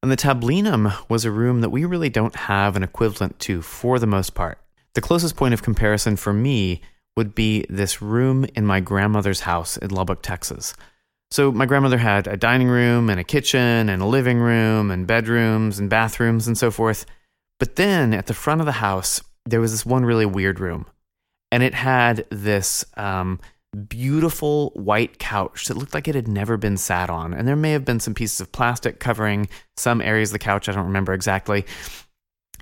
And 0.04 0.12
the 0.12 0.18
tablinum 0.18 0.92
was 1.08 1.24
a 1.24 1.32
room 1.32 1.62
that 1.62 1.70
we 1.70 1.86
really 1.86 2.10
don't 2.10 2.36
have 2.36 2.76
an 2.76 2.84
equivalent 2.84 3.40
to 3.40 3.62
for 3.62 3.98
the 3.98 4.06
most 4.06 4.36
part. 4.36 4.60
The 4.94 5.02
closest 5.02 5.38
point 5.38 5.54
of 5.54 5.64
comparison 5.64 6.18
for 6.18 6.34
me 6.34 6.82
would 7.16 7.34
be 7.34 7.66
this 7.70 8.02
room 8.02 8.46
in 8.56 8.66
my 8.66 8.82
grandmother's 8.82 9.42
house 9.42 9.78
in 9.78 9.90
Lubbock, 9.90 10.22
Texas. 10.22 10.76
So 11.32 11.52
my 11.52 11.66
grandmother 11.66 11.98
had 11.98 12.28
a 12.28 12.38
dining 12.38 12.70
room 12.70 13.10
and 13.10 13.20
a 13.20 13.24
kitchen 13.24 13.90
and 13.90 14.02
a 14.02 14.06
living 14.06 14.40
room 14.40 14.92
and 14.92 15.06
bedrooms 15.06 15.80
and 15.80 15.90
bathrooms 15.90 16.48
and 16.48 16.58
so 16.58 16.72
forth. 16.72 17.06
But 17.60 17.76
then 17.76 18.14
at 18.14 18.28
the 18.28 18.34
front 18.34 18.62
of 18.62 18.66
the 18.66 18.74
house, 18.74 19.22
there 19.46 19.60
was 19.60 19.72
this 19.72 19.86
one 19.86 20.06
really 20.06 20.26
weird 20.26 20.60
room. 20.60 20.86
And 21.52 21.64
it 21.64 21.74
had 21.74 22.26
this 22.30 22.86
um, 22.98 23.40
beautiful 23.88 24.72
white 24.76 25.20
couch 25.20 25.66
that 25.66 25.78
looked 25.78 25.94
like 25.94 26.08
it 26.08 26.16
had 26.16 26.28
never 26.28 26.58
been 26.58 26.78
sat 26.78 27.10
on. 27.10 27.34
And 27.34 27.48
there 27.48 27.56
may 27.56 27.72
have 27.72 27.86
been 27.86 28.00
some 28.00 28.14
pieces 28.14 28.42
of 28.42 28.52
plastic 28.52 29.00
covering 29.00 29.48
some 29.76 30.02
areas 30.02 30.30
of 30.30 30.34
the 30.34 30.40
couch. 30.40 30.68
I 30.68 30.74
don't 30.74 30.86
remember 30.86 31.14
exactly. 31.14 31.66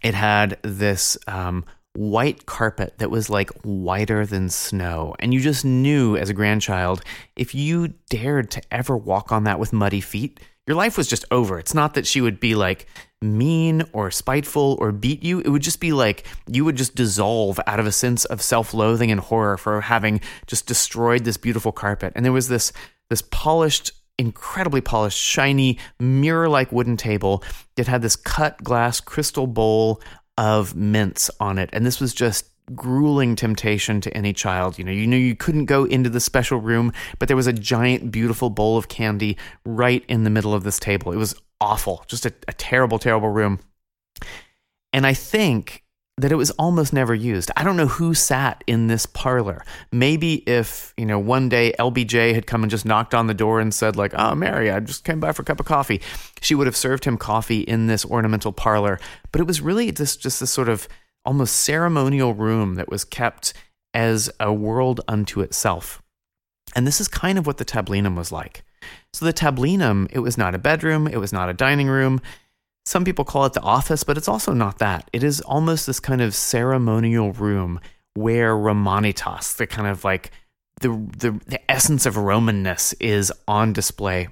It 0.03 0.13
had 0.13 0.60
this 0.62 1.17
um, 1.27 1.65
white 1.96 2.46
carpet 2.46 2.98
that 2.98 3.10
was 3.10 3.30
like 3.30 3.50
whiter 3.64 4.25
than 4.25 4.50
snow. 4.50 5.16
And 5.20 5.34
you 5.34 5.40
just 5.40 5.66
knew 5.66 6.18
as 6.18 6.30
a 6.30 6.34
grandchild, 6.34 7.04
if 7.36 7.56
you 7.56 7.94
dared 8.10 8.52
to 8.52 8.62
ever 8.72 8.98
walk 8.98 9.32
on 9.32 9.46
that 9.46 9.60
with 9.60 9.74
muddy 9.74 10.02
feet, 10.02 10.40
your 10.68 10.75
life 10.75 10.98
was 10.98 11.08
just 11.08 11.25
over. 11.32 11.60
It's 11.60 11.74
not 11.74 11.94
that 11.94 12.08
she 12.08 12.22
would 12.22 12.40
be 12.40 12.56
like 12.56 12.88
mean 13.22 13.84
or 13.94 14.12
spiteful 14.12 14.78
or 14.80 14.92
beat 14.92 15.24
you. 15.24 15.40
It 15.40 15.50
would 15.50 15.62
just 15.62 15.80
be 15.80 15.92
like 15.92 16.25
you 16.48 16.66
would 16.66 16.75
just 16.75 16.96
dissolve 16.96 17.60
out 17.68 17.80
of 17.80 17.86
a 17.86 17.92
sense 17.92 18.25
of 18.25 18.42
self 18.42 18.74
loathing 18.74 19.12
and 19.12 19.20
horror 19.20 19.58
for 19.58 19.82
having 19.82 20.22
just 20.48 20.68
destroyed 20.68 21.24
this 21.24 21.38
beautiful 21.38 21.72
carpet. 21.72 22.14
And 22.16 22.25
there 22.25 22.34
was 22.34 22.48
this, 22.48 22.74
this 23.10 23.22
polished, 23.22 23.92
incredibly 24.18 24.82
polished, 24.82 25.20
shiny, 25.20 25.78
mirror 26.00 26.50
like 26.50 26.72
wooden 26.72 26.98
table 26.98 27.44
that 27.75 27.88
had 27.88 28.02
this 28.02 28.16
cut 28.16 28.64
glass 28.64 29.00
crystal 29.00 29.48
bowl 29.48 30.02
of 30.38 30.75
mints 30.75 31.32
on 31.39 31.58
it. 31.58 31.70
And 31.72 31.86
this 31.86 32.00
was 32.00 32.13
just 32.13 32.50
grueling 32.74 33.36
temptation 33.36 34.01
to 34.01 34.18
any 34.18 34.34
child. 34.34 34.77
You 34.77 34.84
know, 34.84 34.92
you 34.92 35.08
knew 35.08 35.18
you 35.18 35.36
couldn't 35.36 35.65
go 35.65 35.86
into 35.86 36.10
the 36.10 36.20
special 36.20 36.60
room, 36.60 36.92
but 37.20 37.27
there 37.27 37.38
was 37.38 37.48
a 37.48 37.54
giant, 37.54 38.12
beautiful 38.12 38.50
bowl 38.50 38.77
of 38.77 38.88
candy 38.88 39.38
right 39.65 40.04
in 40.08 40.24
the 40.24 40.30
middle 40.30 40.54
of 40.54 40.63
this 40.63 40.80
table. 40.80 41.12
It 41.12 41.18
was 41.18 41.39
awful, 41.62 42.04
just 42.08 42.25
a, 42.25 42.34
a 42.48 42.54
terrible, 42.54 43.00
terrible 43.00 43.30
room. 43.30 43.60
And 44.92 45.06
I 45.06 45.13
think 45.13 45.84
that 46.17 46.31
it 46.31 46.36
was 46.36 46.51
almost 46.51 46.93
never 46.93 47.13
used. 47.13 47.51
I 47.57 47.63
don't 47.63 47.75
know 47.75 47.88
who 47.88 48.13
sat 48.13 48.63
in 48.67 48.88
this 48.88 49.05
parlor. 49.05 49.65
Maybe 49.91 50.36
if, 50.48 50.93
you 50.95 51.05
know, 51.05 51.19
one 51.19 51.50
day 51.50 51.74
LBJ 51.77 52.33
had 52.33 52.48
come 52.48 52.63
and 52.63 52.72
just 52.72 52.85
knocked 52.85 53.13
on 53.13 53.27
the 53.27 53.33
door 53.33 53.59
and 53.59 53.74
said, 53.74 53.98
like, 53.98 54.13
oh, 54.16 54.33
Mary, 54.33 54.72
I 54.72 54.79
just 54.79 55.03
came 55.03 55.20
by 55.20 55.33
for 55.33 55.42
a 55.42 55.46
cup 55.46 55.59
of 55.59 55.66
coffee, 55.66 56.01
she 56.42 56.55
would 56.55 56.68
have 56.68 56.77
served 56.77 57.03
him 57.03 57.18
coffee 57.18 57.61
in 57.61 57.87
this 57.87 58.05
ornamental 58.05 58.53
parlor. 58.53 58.98
But 59.33 59.42
it 59.42 59.48
was 59.48 59.59
really 59.59 59.92
just, 59.92 60.22
just 60.22 60.40
this 60.40 60.51
sort 60.51 60.70
of 60.70 60.87
almost 61.25 61.57
ceremonial 61.57 62.33
room 62.33 62.75
that 62.75 62.90
was 62.90 63.03
kept 63.03 63.53
as 63.94 64.29
a 64.40 64.53
world 64.53 65.01
unto 65.09 65.42
itself. 65.42 66.01
And 66.77 66.87
this 66.87 67.01
is 67.01 67.07
kind 67.09 67.37
of 67.37 67.46
what 67.46 67.57
the 67.57 67.66
tablinum 67.66 68.16
was 68.16 68.31
like. 68.31 68.63
So 69.11 69.25
the 69.25 69.33
tablinum, 69.33 70.07
it 70.11 70.20
was 70.20 70.37
not 70.37 70.55
a 70.55 70.59
bedroom, 70.59 71.07
it 71.07 71.18
was 71.18 71.33
not 71.33 71.50
a 71.50 71.53
dining 71.53 71.87
room, 71.87 72.22
some 72.85 73.03
people 73.03 73.25
call 73.25 73.45
it 73.45 73.53
the 73.53 73.61
office, 73.61 74.03
but 74.03 74.17
it's 74.17 74.27
also 74.27 74.53
not 74.53 74.79
that. 74.79 75.09
It 75.11 75.24
is 75.24 75.41
almost 75.41 75.87
this 75.87 76.00
kind 76.00 76.21
of 76.21 76.35
ceremonial 76.35 77.31
room 77.31 77.79
where 78.13 78.53
Romanitas, 78.53 79.57
the 79.57 79.67
kind 79.67 79.87
of 79.87 80.03
like 80.03 80.31
the, 80.81 80.89
the, 81.17 81.39
the 81.48 81.71
essence 81.71 82.05
of 82.05 82.15
Romanness, 82.15 82.93
is 83.00 83.31
on 83.48 83.74
display. 83.74 84.27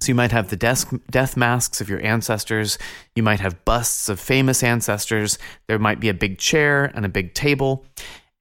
So 0.00 0.08
you 0.08 0.14
might 0.14 0.32
have 0.32 0.50
the 0.50 0.56
desk, 0.56 0.92
death 1.10 1.36
masks 1.36 1.80
of 1.80 1.88
your 1.88 2.04
ancestors. 2.04 2.78
You 3.14 3.22
might 3.22 3.40
have 3.40 3.64
busts 3.64 4.08
of 4.08 4.18
famous 4.18 4.62
ancestors. 4.62 5.38
There 5.68 5.78
might 5.78 6.00
be 6.00 6.08
a 6.08 6.14
big 6.14 6.38
chair 6.38 6.90
and 6.94 7.04
a 7.04 7.08
big 7.08 7.34
table. 7.34 7.84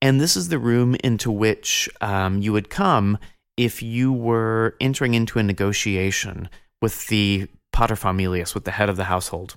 And 0.01 0.19
this 0.19 0.35
is 0.35 0.49
the 0.49 0.57
room 0.57 0.95
into 1.03 1.31
which 1.31 1.87
um, 2.01 2.41
you 2.41 2.51
would 2.53 2.69
come 2.69 3.19
if 3.57 3.83
you 3.83 4.11
were 4.11 4.75
entering 4.81 5.13
into 5.13 5.37
a 5.37 5.43
negotiation 5.43 6.49
with 6.81 7.07
the 7.07 7.47
paterfamilias, 7.73 8.53
with 8.53 8.65
the 8.65 8.71
head 8.71 8.89
of 8.89 8.97
the 8.97 9.05
household. 9.05 9.55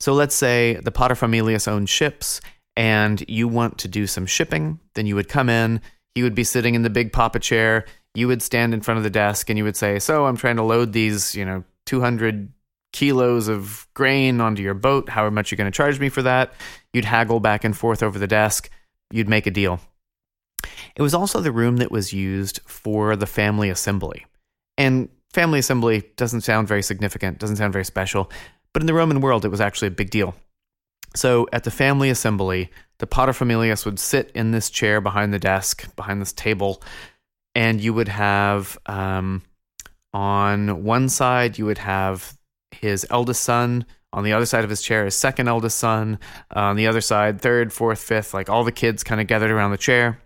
So 0.00 0.12
let's 0.14 0.34
say 0.34 0.80
the 0.82 0.92
paterfamilias 0.92 1.68
own 1.68 1.86
ships 1.86 2.40
and 2.76 3.24
you 3.28 3.46
want 3.46 3.78
to 3.78 3.88
do 3.88 4.06
some 4.06 4.26
shipping, 4.26 4.80
then 4.94 5.06
you 5.06 5.14
would 5.14 5.28
come 5.28 5.48
in, 5.48 5.80
he 6.14 6.22
would 6.22 6.34
be 6.34 6.44
sitting 6.44 6.74
in 6.74 6.82
the 6.82 6.90
big 6.90 7.12
papa 7.12 7.38
chair, 7.38 7.84
you 8.14 8.26
would 8.26 8.42
stand 8.42 8.74
in 8.74 8.80
front 8.80 8.98
of 8.98 9.04
the 9.04 9.10
desk 9.10 9.48
and 9.48 9.58
you 9.58 9.64
would 9.64 9.76
say, 9.76 9.98
"So, 9.98 10.26
I'm 10.26 10.36
trying 10.36 10.56
to 10.56 10.62
load 10.62 10.92
these, 10.92 11.34
you 11.34 11.44
know, 11.44 11.64
200 11.86 12.52
kilos 12.92 13.48
of 13.48 13.86
grain 13.94 14.40
onto 14.40 14.62
your 14.62 14.74
boat. 14.74 15.08
How 15.08 15.28
much 15.30 15.50
are 15.50 15.54
you 15.54 15.56
going 15.56 15.70
to 15.70 15.76
charge 15.76 15.98
me 15.98 16.08
for 16.08 16.22
that?" 16.22 16.52
You'd 16.92 17.04
haggle 17.04 17.40
back 17.40 17.64
and 17.64 17.76
forth 17.76 18.02
over 18.02 18.18
the 18.18 18.26
desk. 18.26 18.70
You'd 19.10 19.28
make 19.28 19.46
a 19.46 19.50
deal. 19.50 19.80
It 20.94 21.02
was 21.02 21.14
also 21.14 21.40
the 21.40 21.52
room 21.52 21.78
that 21.78 21.90
was 21.90 22.12
used 22.12 22.60
for 22.66 23.16
the 23.16 23.26
family 23.26 23.70
assembly. 23.70 24.26
And 24.76 25.08
family 25.32 25.58
assembly 25.58 26.04
doesn't 26.16 26.42
sound 26.42 26.68
very 26.68 26.82
significant, 26.82 27.38
doesn't 27.38 27.56
sound 27.56 27.72
very 27.72 27.84
special, 27.84 28.30
but 28.72 28.82
in 28.82 28.86
the 28.86 28.94
Roman 28.94 29.20
world, 29.20 29.44
it 29.44 29.48
was 29.48 29.60
actually 29.60 29.88
a 29.88 29.92
big 29.92 30.10
deal. 30.10 30.34
So 31.14 31.46
at 31.52 31.64
the 31.64 31.70
family 31.70 32.10
assembly, 32.10 32.70
the 32.98 33.06
paterfamilias 33.06 33.84
would 33.84 33.98
sit 33.98 34.30
in 34.34 34.50
this 34.50 34.70
chair 34.70 35.00
behind 35.00 35.32
the 35.32 35.38
desk, 35.38 35.94
behind 35.96 36.20
this 36.20 36.32
table, 36.32 36.82
and 37.54 37.80
you 37.80 37.92
would 37.92 38.08
have 38.08 38.78
um, 38.86 39.42
on 40.14 40.84
one 40.84 41.08
side, 41.08 41.58
you 41.58 41.66
would 41.66 41.78
have 41.78 42.36
his 42.70 43.06
eldest 43.10 43.42
son. 43.42 43.86
On 44.14 44.24
the 44.24 44.34
other 44.34 44.44
side 44.44 44.64
of 44.64 44.68
his 44.70 44.82
chair, 44.82 45.06
his 45.06 45.14
second 45.14 45.48
eldest 45.48 45.78
son. 45.78 46.18
Uh, 46.54 46.60
on 46.60 46.76
the 46.76 46.86
other 46.86 47.00
side, 47.00 47.40
third, 47.40 47.72
fourth, 47.72 47.98
fifth, 47.98 48.34
like 48.34 48.50
all 48.50 48.64
the 48.64 48.72
kids 48.72 49.02
kind 49.02 49.20
of 49.20 49.26
gathered 49.26 49.50
around 49.50 49.70
the 49.70 49.78
chair. 49.78 50.20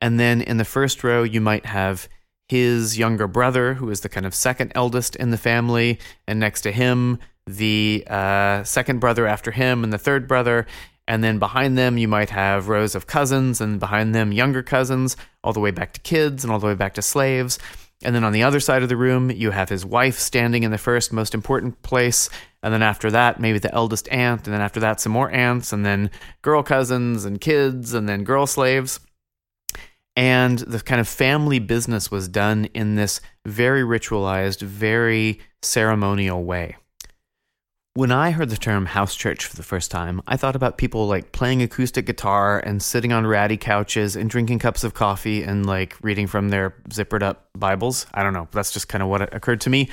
And 0.00 0.20
then 0.20 0.42
in 0.42 0.58
the 0.58 0.64
first 0.64 1.02
row, 1.02 1.22
you 1.22 1.40
might 1.40 1.64
have 1.64 2.06
his 2.48 2.98
younger 2.98 3.26
brother, 3.26 3.74
who 3.74 3.90
is 3.90 4.00
the 4.00 4.08
kind 4.08 4.26
of 4.26 4.34
second 4.34 4.72
eldest 4.74 5.16
in 5.16 5.30
the 5.30 5.38
family, 5.38 5.98
and 6.26 6.38
next 6.38 6.62
to 6.62 6.72
him, 6.72 7.18
the 7.46 8.04
uh, 8.08 8.64
second 8.64 9.00
brother 9.00 9.26
after 9.26 9.50
him, 9.50 9.84
and 9.84 9.92
the 9.92 9.98
third 9.98 10.26
brother. 10.28 10.66
And 11.08 11.22
then 11.22 11.38
behind 11.38 11.78
them, 11.78 11.98
you 11.98 12.08
might 12.08 12.30
have 12.30 12.68
rows 12.68 12.94
of 12.94 13.06
cousins, 13.06 13.60
and 13.60 13.78
behind 13.78 14.14
them, 14.14 14.32
younger 14.32 14.62
cousins, 14.62 15.16
all 15.44 15.52
the 15.52 15.60
way 15.60 15.70
back 15.70 15.92
to 15.92 16.00
kids 16.00 16.42
and 16.42 16.52
all 16.52 16.58
the 16.58 16.66
way 16.66 16.74
back 16.74 16.94
to 16.94 17.02
slaves. 17.02 17.58
And 18.02 18.14
then 18.14 18.24
on 18.24 18.32
the 18.32 18.42
other 18.42 18.60
side 18.60 18.82
of 18.82 18.88
the 18.88 18.96
room, 18.96 19.30
you 19.30 19.52
have 19.52 19.68
his 19.68 19.84
wife 19.84 20.18
standing 20.18 20.64
in 20.64 20.70
the 20.70 20.78
first 20.78 21.12
most 21.12 21.34
important 21.34 21.80
place. 21.82 22.28
And 22.62 22.74
then 22.74 22.82
after 22.82 23.10
that, 23.10 23.40
maybe 23.40 23.58
the 23.58 23.74
eldest 23.74 24.08
aunt. 24.10 24.46
And 24.46 24.52
then 24.52 24.60
after 24.60 24.80
that, 24.80 25.00
some 25.00 25.12
more 25.12 25.30
aunts. 25.30 25.72
And 25.72 25.86
then 25.86 26.10
girl 26.42 26.62
cousins 26.62 27.24
and 27.24 27.40
kids. 27.40 27.94
And 27.94 28.08
then 28.08 28.22
girl 28.22 28.46
slaves. 28.46 29.00
And 30.16 30.60
the 30.60 30.80
kind 30.80 31.00
of 31.00 31.06
family 31.06 31.58
business 31.58 32.10
was 32.10 32.26
done 32.26 32.66
in 32.72 32.94
this 32.94 33.20
very 33.44 33.82
ritualized, 33.82 34.62
very 34.62 35.40
ceremonial 35.60 36.42
way. 36.42 36.76
When 37.92 38.12
I 38.12 38.30
heard 38.30 38.50
the 38.50 38.56
term 38.56 38.86
house 38.86 39.14
church 39.14 39.46
for 39.46 39.56
the 39.56 39.62
first 39.62 39.90
time, 39.90 40.20
I 40.26 40.36
thought 40.36 40.56
about 40.56 40.76
people 40.76 41.06
like 41.06 41.32
playing 41.32 41.62
acoustic 41.62 42.04
guitar 42.04 42.58
and 42.60 42.82
sitting 42.82 43.12
on 43.12 43.26
ratty 43.26 43.56
couches 43.56 44.16
and 44.16 44.28
drinking 44.28 44.58
cups 44.58 44.84
of 44.84 44.92
coffee 44.92 45.42
and 45.42 45.64
like 45.64 45.96
reading 46.02 46.26
from 46.26 46.50
their 46.50 46.74
zippered 46.90 47.22
up 47.22 47.48
Bibles. 47.54 48.06
I 48.12 48.22
don't 48.22 48.34
know. 48.34 48.48
That's 48.52 48.72
just 48.72 48.88
kind 48.88 49.02
of 49.02 49.08
what 49.08 49.34
occurred 49.34 49.62
to 49.62 49.70
me. 49.70 49.88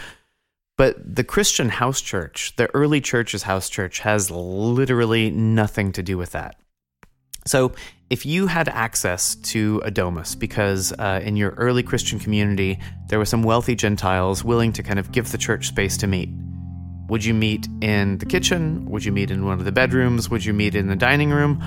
But 0.78 1.16
the 1.16 1.24
Christian 1.24 1.70
house 1.70 2.02
church, 2.02 2.56
the 2.56 2.74
early 2.74 3.00
church's 3.00 3.44
house 3.44 3.70
church, 3.70 4.00
has 4.00 4.32
literally 4.32 5.30
nothing 5.30 5.92
to 5.94 6.04
do 6.04 6.18
with 6.18 6.32
that. 6.32 6.60
So, 7.46 7.74
if 8.10 8.26
you 8.26 8.46
had 8.48 8.70
access 8.70 9.36
to 9.36 9.82
a 9.84 9.90
domus, 9.90 10.36
because 10.36 10.94
uh, 11.00 11.20
in 11.24 11.36
your 11.36 11.52
early 11.52 11.82
Christian 11.82 12.20
community 12.20 12.80
there 13.08 13.18
were 13.18 13.26
some 13.26 13.42
wealthy 13.42 13.74
Gentiles 13.74 14.44
willing 14.44 14.72
to 14.74 14.84
kind 14.84 15.00
of 15.00 15.12
give 15.12 15.32
the 15.32 15.38
church 15.38 15.68
space 15.68 15.98
to 15.98 16.08
meet, 16.08 16.30
would 17.10 17.26
you 17.26 17.34
meet 17.34 17.68
in 17.82 18.18
the 18.20 18.26
kitchen? 18.26 18.86
Would 18.86 19.04
you 19.04 19.12
meet 19.12 19.32
in 19.32 19.46
one 19.46 19.60
of 19.60 19.66
the 19.66 19.72
bedrooms? 19.72 20.30
Would 20.30 20.46
you 20.46 20.54
meet 20.54 20.76
in 20.76 20.88
the 20.88 20.96
dining 20.96 21.32
room? 21.32 21.62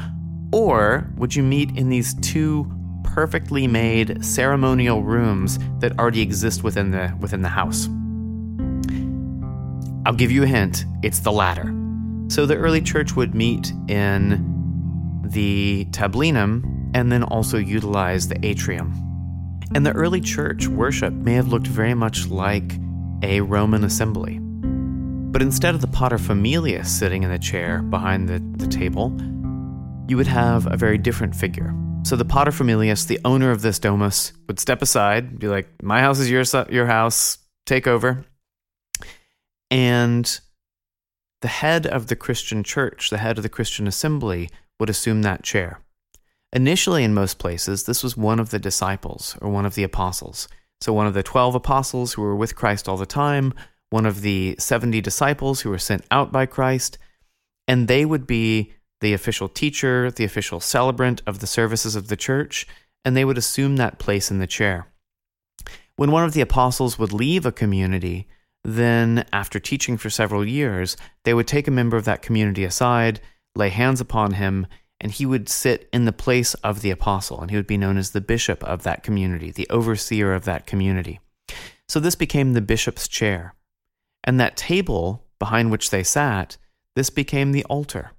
Or 0.53 1.11
would 1.17 1.35
you 1.35 1.43
meet 1.43 1.77
in 1.77 1.89
these 1.89 2.15
two 2.21 2.71
perfectly 3.05 3.67
made 3.67 4.25
ceremonial 4.25 5.03
rooms 5.03 5.59
that 5.81 5.99
already 5.99 6.23
exist 6.23 6.63
within 6.63 6.91
the 6.91 7.15
within 7.21 7.43
the 7.43 7.49
house? 7.49 7.89
I'll 10.07 10.15
give 10.15 10.31
you 10.31 10.45
a 10.45 10.47
hint, 10.47 10.85
it's 11.03 11.19
the 11.19 11.33
latter. 11.33 11.75
So 12.29 12.47
the 12.47 12.57
early 12.57 12.81
church 12.81 13.17
would 13.17 13.35
meet 13.35 13.73
in 13.89 14.56
the 15.27 15.87
tablinum 15.93 16.91
and 16.95 17.11
then 17.11 17.23
also 17.23 17.59
utilize 17.59 18.29
the 18.29 18.45
atrium. 18.45 18.95
And 19.75 19.85
the 19.85 19.93
early 19.93 20.21
church 20.21 20.69
worship 20.69 21.13
may 21.13 21.35
have 21.35 21.49
looked 21.49 21.67
very 21.67 21.95
much 21.95 22.29
like 22.29 22.79
a 23.23 23.41
Roman 23.41 23.85
assembly. 23.85 24.39
But 24.41 25.43
instead 25.43 25.75
of 25.75 25.81
the 25.81 25.89
paterfamilias 25.89 26.87
sitting 26.87 27.23
in 27.23 27.31
the 27.31 27.39
chair 27.39 27.83
behind 27.83 28.29
the, 28.29 28.39
the 28.57 28.71
table, 28.71 29.15
you 30.09 30.17
would 30.17 30.27
have 30.29 30.73
a 30.73 30.77
very 30.77 30.99
different 30.99 31.35
figure. 31.35 31.75
So 32.05 32.15
the 32.15 32.25
paterfamilias, 32.25 33.07
the 33.07 33.21
owner 33.25 33.51
of 33.51 33.63
this 33.63 33.79
domus, 33.79 34.33
would 34.47 34.61
step 34.61 34.81
aside, 34.81 35.39
be 35.39 35.49
like, 35.49 35.69
"My 35.83 36.01
house 36.01 36.21
is 36.21 36.31
your 36.31 36.45
your 36.71 36.87
house. 36.87 37.39
Take 37.67 37.87
over." 37.89 38.25
And 39.71 40.41
the 41.43 41.49
head 41.49 41.87
of 41.87 42.07
the 42.07 42.17
Christian 42.17 42.63
church, 42.63 43.11
the 43.11 43.19
head 43.19 43.37
of 43.37 43.43
the 43.43 43.49
Christian 43.49 43.87
assembly, 43.87 44.49
would 44.79 44.91
assume 44.91 45.23
that 45.23 45.43
chair. 45.43 45.81
Initially, 46.53 47.05
in 47.05 47.15
most 47.15 47.39
places, 47.39 47.85
this 47.85 48.03
was 48.03 48.17
one 48.17 48.39
of 48.39 48.51
the 48.51 48.59
disciples 48.59 49.37
or 49.41 49.51
one 49.51 49.67
of 49.67 49.75
the 49.75 49.83
apostles. 49.83 50.49
So, 50.81 50.93
one 50.93 51.07
of 51.07 51.15
the 51.15 51.23
12 51.23 51.55
apostles 51.55 52.13
who 52.13 52.23
were 52.23 52.37
with 52.37 52.57
Christ 52.57 52.89
all 52.89 52.97
the 52.97 53.07
time, 53.07 53.53
one 53.91 54.07
of 54.07 54.23
the 54.23 54.57
70 54.59 55.01
disciples 55.01 55.61
who 55.61 55.71
were 55.71 55.79
sent 55.79 56.05
out 56.11 56.33
by 56.33 56.47
Christ, 56.47 56.99
and 57.67 57.89
they 57.89 58.05
would 58.05 58.27
be 58.27 58.73
the 59.01 59.13
official 59.13 59.49
teacher, 59.49 60.11
the 60.11 60.25
official 60.25 60.61
celebrant 60.61 61.23
of 61.27 61.41
the 61.41 61.47
services 61.47 61.97
of 61.97 62.09
the 62.09 62.17
church, 62.17 62.67
and 63.05 63.17
they 63.17 63.25
would 63.25 63.39
assume 63.39 63.77
that 63.77 63.99
place 63.99 64.31
in 64.31 64.39
the 64.39 64.47
chair. 64.47 64.89
When 65.97 66.11
one 66.11 66.25
of 66.25 66.33
the 66.33 66.41
apostles 66.41 66.99
would 66.99 67.13
leave 67.13 67.47
a 67.47 67.53
community, 67.53 68.29
then 68.65 69.25
after 69.33 69.59
teaching 69.59 69.97
for 69.97 70.11
several 70.11 70.45
years, 70.45 70.97
they 71.25 71.33
would 71.33 71.47
take 71.47 71.69
a 71.69 71.71
member 71.71 71.97
of 71.97 72.05
that 72.05 72.23
community 72.23 72.65
aside, 72.65 73.21
lay 73.57 73.69
hands 73.71 74.01
upon 74.01 74.35
him, 74.35 74.67
and 75.01 75.13
he 75.13 75.27
would 75.27 75.49
sit 75.49 75.89
in 75.93 76.05
the 76.05 76.13
place 76.13 76.55
of 76.55 76.81
the 76.81 76.91
apostle, 76.91 77.41
and 77.41 77.51
he 77.51 77.57
would 77.57 77.67
be 77.67 77.77
known 77.77 77.97
as 77.97 78.11
the 78.11 78.21
bishop 78.21 78.63
of 78.65 78.83
that 78.83 79.03
community, 79.03 79.51
the 79.51 79.69
overseer 79.71 80.35
of 80.35 80.45
that 80.45 80.67
community. 80.67 81.21
So 81.89 82.01
this 82.01 82.15
became 82.15 82.53
the 82.53 82.61
bishop's 82.61 83.09
chair. 83.09 83.55
And 84.25 84.41
that 84.41 84.57
table 84.57 85.25
behind 85.39 85.71
which 85.71 85.91
they 85.91 86.03
sat, 86.03 86.57
this 86.95 87.11
became 87.11 87.53
the 87.53 87.65
altar. 87.65 88.13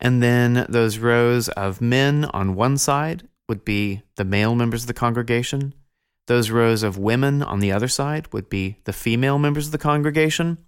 And 0.00 0.22
then 0.22 0.66
those 0.68 0.98
rows 0.98 1.48
of 1.50 1.80
men 1.80 2.24
on 2.24 2.54
one 2.54 2.78
side 2.78 3.28
would 3.48 3.64
be 3.64 4.02
the 4.16 4.24
male 4.24 4.54
members 4.54 4.82
of 4.82 4.86
the 4.86 4.94
congregation. 4.94 5.74
Those 6.26 6.50
rows 6.50 6.82
of 6.82 6.98
women 6.98 7.42
on 7.42 7.60
the 7.60 7.72
other 7.72 7.88
side 7.88 8.32
would 8.32 8.48
be 8.48 8.76
the 8.84 8.92
female 8.92 9.38
members 9.38 9.66
of 9.66 9.72
the 9.72 9.78
congregation. 9.78 10.58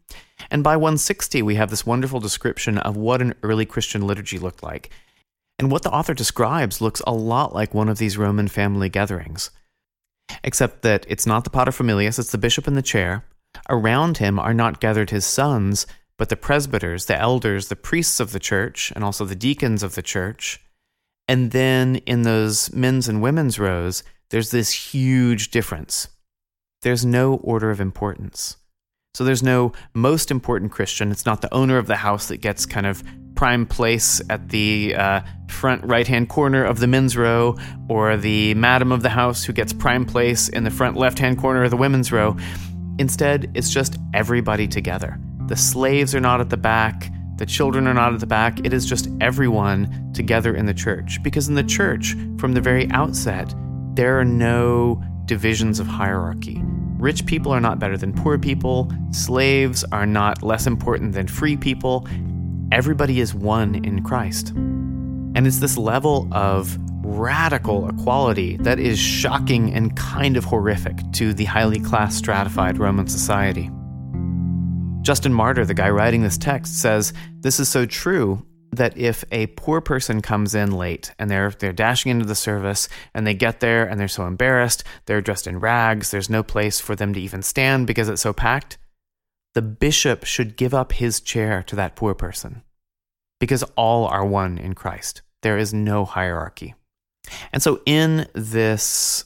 And 0.51 0.65
by 0.65 0.77
160, 0.77 1.43
we 1.43 1.55
have 1.55 1.71
this 1.71 1.87
wonderful 1.87 2.21
description 2.21 2.79
of 2.79 2.97
what 2.97 3.23
an 3.23 3.35
early 3.43 3.65
Christian 3.65 4.07
liturgy 4.07 4.39
looked 4.39 4.63
like. 4.63 4.91
And 5.59 5.71
what 5.71 5.83
the 5.83 5.93
author 5.93 6.15
describes 6.15 6.81
looks 6.81 7.03
a 7.07 7.13
lot 7.13 7.55
like 7.55 7.75
one 7.75 7.89
of 7.89 7.99
these 7.99 8.19
Roman 8.19 8.49
family 8.49 8.89
gatherings, 8.89 9.51
except 10.43 10.83
that 10.83 11.07
it's 11.09 11.27
not 11.27 11.45
the 11.45 11.51
paterfamilias, 11.51 12.19
it's 12.19 12.33
the 12.33 12.39
bishop 12.39 12.67
in 12.67 12.75
the 12.75 12.83
chair. 12.83 13.25
Around 13.69 14.19
him 14.19 14.41
are 14.41 14.55
not 14.55 14.81
gathered 14.81 15.11
his 15.11 15.25
sons, 15.25 15.87
but 16.19 16.29
the 16.29 16.37
presbyters, 16.37 17.07
the 17.07 17.21
elders, 17.21 17.69
the 17.69 17.77
priests 17.77 18.19
of 18.19 18.33
the 18.33 18.41
church, 18.41 18.93
and 18.95 19.05
also 19.05 19.25
the 19.25 19.37
deacons 19.37 19.83
of 19.83 19.95
the 19.95 20.03
church. 20.03 20.61
And 21.29 21.53
then 21.53 21.97
in 22.07 22.23
those 22.23 22.73
men's 22.73 23.09
and 23.09 23.23
women's 23.23 23.59
rows, 23.59 24.03
there's 24.33 24.51
this 24.51 24.73
huge 24.73 25.51
difference. 25.51 26.09
There's 26.81 27.05
no 27.05 27.35
order 27.35 27.71
of 27.71 27.83
importance. 27.83 28.57
So 29.15 29.25
there's 29.25 29.43
no 29.43 29.73
most 29.93 30.31
important 30.31 30.73
Christian. 30.73 31.13
It's 31.13 31.27
not 31.27 31.43
the 31.43 31.53
owner 31.53 31.77
of 31.77 31.87
the 31.87 31.97
house 31.97 32.29
that 32.29 32.39
gets 32.39 32.65
kind 32.65 32.87
of 32.87 33.05
prime 33.35 33.67
place 33.67 34.23
at 34.31 34.49
the 34.49 34.95
uh, 34.97 35.21
front 35.49 35.85
right 35.85 36.09
hand 36.09 36.31
corner 36.31 36.65
of 36.65 36.79
the 36.79 36.87
men's 36.87 37.15
row, 37.15 37.59
or 37.91 38.17
the 38.17 38.55
madam 38.55 38.91
of 38.91 39.03
the 39.03 39.11
house 39.11 39.45
who 39.45 39.53
gets 39.53 39.75
prime 39.75 40.07
place 40.07 40.49
in 40.49 40.65
the 40.65 40.71
front 40.71 40.97
left 40.97 41.19
hand 41.19 41.39
corner 41.39 41.65
of 41.65 41.71
the 41.71 41.77
women's 41.77 42.11
row. 42.11 42.35
Instead, 42.99 43.51
it's 43.55 43.69
just 43.69 43.99
everybody 44.15 44.67
together. 44.67 45.21
The 45.49 45.57
slaves 45.57 46.15
are 46.15 46.21
not 46.21 46.41
at 46.41 46.49
the 46.49 46.57
back, 46.57 47.13
the 47.37 47.45
children 47.45 47.87
are 47.87 47.95
not 47.95 48.15
at 48.15 48.21
the 48.21 48.27
back. 48.27 48.65
It 48.65 48.73
is 48.73 48.87
just 48.87 49.09
everyone 49.21 50.13
together 50.15 50.55
in 50.55 50.65
the 50.65 50.75
church. 50.75 51.23
Because 51.23 51.49
in 51.49 51.55
the 51.55 51.65
church, 51.65 52.15
from 52.39 52.53
the 52.53 52.61
very 52.61 52.91
outset, 52.93 53.53
there 53.95 54.19
are 54.19 54.25
no 54.25 55.03
divisions 55.27 55.79
of 55.79 55.87
hierarchy. 55.87 56.61
Rich 56.99 57.27
people 57.27 57.53
are 57.53 57.61
not 57.61 57.79
better 57.79 57.97
than 57.97 58.13
poor 58.13 58.39
people, 58.39 58.91
slaves 59.11 59.85
are 59.93 60.07
not 60.07 60.43
less 60.43 60.67
important 60.67 61.13
than 61.13 61.27
free 61.27 61.57
people. 61.57 62.07
Everybody 62.71 63.21
is 63.21 63.35
one 63.35 63.85
in 63.85 64.03
Christ. 64.03 64.51
And 64.51 65.47
it's 65.47 65.59
this 65.59 65.77
level 65.77 66.29
of 66.33 66.79
radical 67.05 67.89
equality 67.89 68.57
that 68.59 68.79
is 68.79 68.99
shocking 68.99 69.75
and 69.75 69.97
kind 69.97 70.37
of 70.37 70.45
horrific 70.45 70.97
to 71.13 71.35
the 71.35 71.45
highly 71.45 71.81
class 71.81 72.15
stratified 72.15 72.79
Roman 72.79 73.09
society. 73.09 73.71
Justin 75.03 75.33
Martyr, 75.33 75.65
the 75.65 75.75
guy 75.75 75.91
writing 75.91 76.23
this 76.23 76.39
text, 76.39 76.81
says 76.81 77.13
this 77.41 77.59
is 77.59 77.69
so 77.69 77.85
true 77.85 78.47
that 78.73 78.97
if 78.97 79.25
a 79.31 79.47
poor 79.49 79.81
person 79.81 80.23
comes 80.23 80.55
in 80.55 80.73
late 80.73 81.13
and 81.19 81.31
they're 81.31 81.51
they're 81.51 81.73
dashing 81.73 82.11
into 82.11 82.25
the 82.25 82.35
service 82.35 82.89
and 83.15 83.27
they 83.27 83.35
get 83.35 83.61
there 83.61 83.85
and 83.85 84.01
they're 84.01 84.09
so 84.09 84.27
embarrassed, 84.27 84.83
they're 85.07 85.21
dressed 85.21 85.47
in 85.47 85.61
rags, 85.61 86.11
there's 86.11 86.31
no 86.31 86.43
place 86.43 86.81
for 86.81 86.97
them 86.97 87.13
to 87.13 87.21
even 87.21 87.43
stand 87.43 87.87
because 87.87 88.09
it's 88.09 88.23
so 88.23 88.33
packed, 88.33 88.79
the 89.55 89.63
bishop 89.63 90.25
should 90.25 90.57
give 90.57 90.73
up 90.73 90.93
his 90.93 91.21
chair 91.21 91.63
to 91.65 91.77
that 91.77 91.97
poor 91.97 92.15
person. 92.15 92.63
Because 93.39 93.63
all 93.77 94.07
are 94.07 94.25
one 94.25 94.57
in 94.57 94.75
Christ. 94.75 95.21
There 95.43 95.59
is 95.59 95.75
no 95.75 96.05
hierarchy. 96.05 96.75
And 97.53 97.63
so 97.63 97.81
in 97.85 98.27
this 98.35 99.25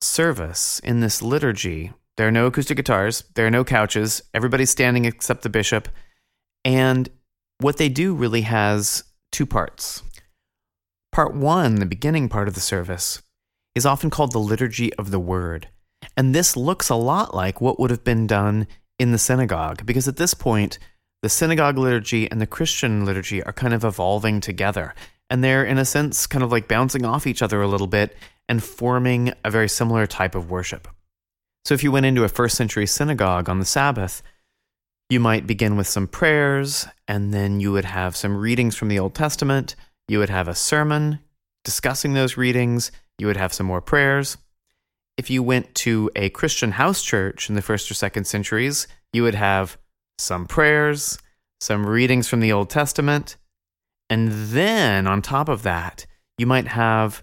service, 0.00 0.78
in 0.80 1.00
this 1.00 1.20
liturgy, 1.20 1.92
there 2.16 2.28
are 2.28 2.32
no 2.32 2.46
acoustic 2.46 2.76
guitars, 2.76 3.24
there 3.34 3.46
are 3.46 3.50
no 3.50 3.64
couches, 3.64 4.22
everybody's 4.32 4.70
standing 4.70 5.04
except 5.04 5.42
the 5.42 5.50
bishop. 5.50 5.88
And 6.64 7.08
what 7.58 7.76
they 7.76 7.88
do 7.88 8.14
really 8.14 8.42
has 8.42 9.04
two 9.32 9.46
parts. 9.46 10.02
Part 11.12 11.34
one, 11.34 11.76
the 11.76 11.86
beginning 11.86 12.28
part 12.28 12.48
of 12.48 12.54
the 12.54 12.60
service, 12.60 13.22
is 13.74 13.86
often 13.86 14.10
called 14.10 14.32
the 14.32 14.38
Liturgy 14.38 14.92
of 14.94 15.10
the 15.10 15.20
Word. 15.20 15.68
And 16.16 16.34
this 16.34 16.56
looks 16.56 16.88
a 16.88 16.94
lot 16.94 17.34
like 17.34 17.60
what 17.60 17.80
would 17.80 17.90
have 17.90 18.04
been 18.04 18.26
done 18.26 18.66
in 18.98 19.12
the 19.12 19.18
synagogue, 19.18 19.84
because 19.84 20.08
at 20.08 20.16
this 20.16 20.34
point, 20.34 20.78
the 21.22 21.28
synagogue 21.28 21.78
liturgy 21.78 22.30
and 22.30 22.40
the 22.40 22.46
Christian 22.46 23.04
liturgy 23.04 23.42
are 23.42 23.52
kind 23.52 23.74
of 23.74 23.84
evolving 23.84 24.40
together. 24.40 24.94
And 25.28 25.42
they're, 25.42 25.64
in 25.64 25.78
a 25.78 25.84
sense, 25.84 26.26
kind 26.26 26.44
of 26.44 26.52
like 26.52 26.68
bouncing 26.68 27.04
off 27.04 27.26
each 27.26 27.42
other 27.42 27.60
a 27.60 27.68
little 27.68 27.86
bit 27.86 28.16
and 28.48 28.62
forming 28.62 29.32
a 29.44 29.50
very 29.50 29.68
similar 29.68 30.06
type 30.06 30.34
of 30.34 30.50
worship. 30.50 30.86
So 31.64 31.74
if 31.74 31.82
you 31.82 31.90
went 31.90 32.06
into 32.06 32.22
a 32.24 32.28
first 32.28 32.56
century 32.56 32.86
synagogue 32.86 33.48
on 33.48 33.58
the 33.58 33.64
Sabbath, 33.64 34.22
you 35.08 35.20
might 35.20 35.46
begin 35.46 35.76
with 35.76 35.86
some 35.86 36.08
prayers, 36.08 36.86
and 37.06 37.32
then 37.32 37.60
you 37.60 37.72
would 37.72 37.84
have 37.84 38.16
some 38.16 38.36
readings 38.36 38.76
from 38.76 38.88
the 38.88 38.98
Old 38.98 39.14
Testament. 39.14 39.76
You 40.08 40.18
would 40.18 40.30
have 40.30 40.48
a 40.48 40.54
sermon 40.54 41.20
discussing 41.64 42.14
those 42.14 42.36
readings. 42.36 42.90
You 43.18 43.26
would 43.26 43.36
have 43.36 43.52
some 43.52 43.66
more 43.66 43.80
prayers. 43.80 44.36
If 45.16 45.30
you 45.30 45.42
went 45.42 45.74
to 45.76 46.10
a 46.14 46.28
Christian 46.30 46.72
house 46.72 47.02
church 47.02 47.48
in 47.48 47.54
the 47.54 47.62
first 47.62 47.90
or 47.90 47.94
second 47.94 48.26
centuries, 48.26 48.86
you 49.12 49.22
would 49.22 49.34
have 49.34 49.78
some 50.18 50.46
prayers, 50.46 51.18
some 51.60 51.86
readings 51.86 52.28
from 52.28 52.40
the 52.40 52.52
Old 52.52 52.68
Testament, 52.68 53.36
and 54.08 54.30
then 54.30 55.06
on 55.06 55.22
top 55.22 55.48
of 55.48 55.62
that, 55.62 56.06
you 56.38 56.46
might 56.46 56.68
have 56.68 57.22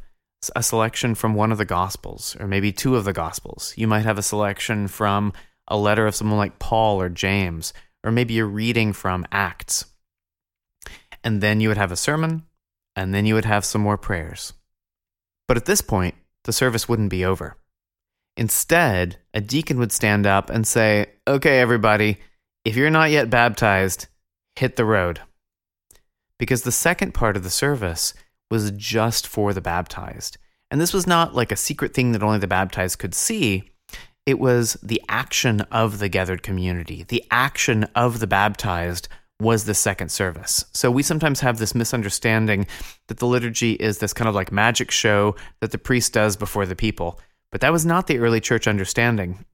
a 0.55 0.63
selection 0.63 1.15
from 1.15 1.33
one 1.33 1.51
of 1.51 1.57
the 1.57 1.65
Gospels, 1.65 2.35
or 2.39 2.47
maybe 2.47 2.71
two 2.71 2.95
of 2.95 3.05
the 3.05 3.13
Gospels. 3.13 3.73
You 3.77 3.87
might 3.87 4.05
have 4.05 4.17
a 4.17 4.23
selection 4.23 4.87
from 4.87 5.33
a 5.67 5.77
letter 5.77 6.07
of 6.07 6.15
someone 6.15 6.37
like 6.37 6.59
Paul 6.59 7.01
or 7.01 7.09
James, 7.09 7.73
or 8.03 8.11
maybe 8.11 8.39
a 8.39 8.45
reading 8.45 8.93
from 8.93 9.25
Acts. 9.31 9.85
And 11.23 11.41
then 11.41 11.61
you 11.61 11.69
would 11.69 11.77
have 11.77 11.91
a 11.91 11.97
sermon, 11.97 12.43
and 12.95 13.13
then 13.13 13.25
you 13.25 13.33
would 13.35 13.45
have 13.45 13.65
some 13.65 13.81
more 13.81 13.97
prayers. 13.97 14.53
But 15.47 15.57
at 15.57 15.65
this 15.65 15.81
point, 15.81 16.15
the 16.43 16.53
service 16.53 16.89
wouldn't 16.89 17.09
be 17.09 17.25
over. 17.25 17.57
Instead, 18.35 19.17
a 19.33 19.41
deacon 19.41 19.77
would 19.77 19.91
stand 19.91 20.25
up 20.25 20.49
and 20.49 20.65
say, 20.65 21.07
Okay, 21.27 21.59
everybody, 21.59 22.19
if 22.65 22.75
you're 22.75 22.89
not 22.89 23.11
yet 23.11 23.29
baptized, 23.29 24.07
hit 24.55 24.75
the 24.75 24.85
road. 24.85 25.21
Because 26.39 26.63
the 26.63 26.71
second 26.71 27.13
part 27.13 27.37
of 27.37 27.43
the 27.43 27.49
service 27.49 28.13
was 28.49 28.71
just 28.71 29.27
for 29.27 29.53
the 29.53 29.61
baptized. 29.61 30.37
And 30.71 30.81
this 30.81 30.93
was 30.93 31.05
not 31.05 31.35
like 31.35 31.51
a 31.51 31.55
secret 31.55 31.93
thing 31.93 32.11
that 32.11 32.23
only 32.23 32.39
the 32.39 32.47
baptized 32.47 32.99
could 32.99 33.13
see. 33.13 33.71
It 34.25 34.39
was 34.39 34.77
the 34.81 35.01
action 35.09 35.61
of 35.71 35.99
the 35.99 36.09
gathered 36.09 36.43
community, 36.43 37.03
the 37.03 37.23
action 37.29 37.85
of 37.95 38.19
the 38.19 38.27
baptized 38.27 39.07
was 39.39 39.65
the 39.65 39.73
second 39.73 40.09
service. 40.09 40.65
So 40.73 40.89
we 40.89 41.03
sometimes 41.03 41.41
have 41.41 41.57
this 41.57 41.75
misunderstanding 41.75 42.65
that 43.07 43.17
the 43.17 43.27
liturgy 43.27 43.73
is 43.73 43.97
this 43.97 44.13
kind 44.13 44.29
of 44.29 44.35
like 44.35 44.51
magic 44.51 44.89
show 44.89 45.35
that 45.59 45.71
the 45.71 45.77
priest 45.77 46.13
does 46.13 46.37
before 46.37 46.65
the 46.65 46.75
people. 46.75 47.19
But 47.51 47.61
that 47.61 47.73
was 47.73 47.85
not 47.85 48.07
the 48.07 48.19
early 48.19 48.39
church 48.39 48.67
understanding. 48.67 49.45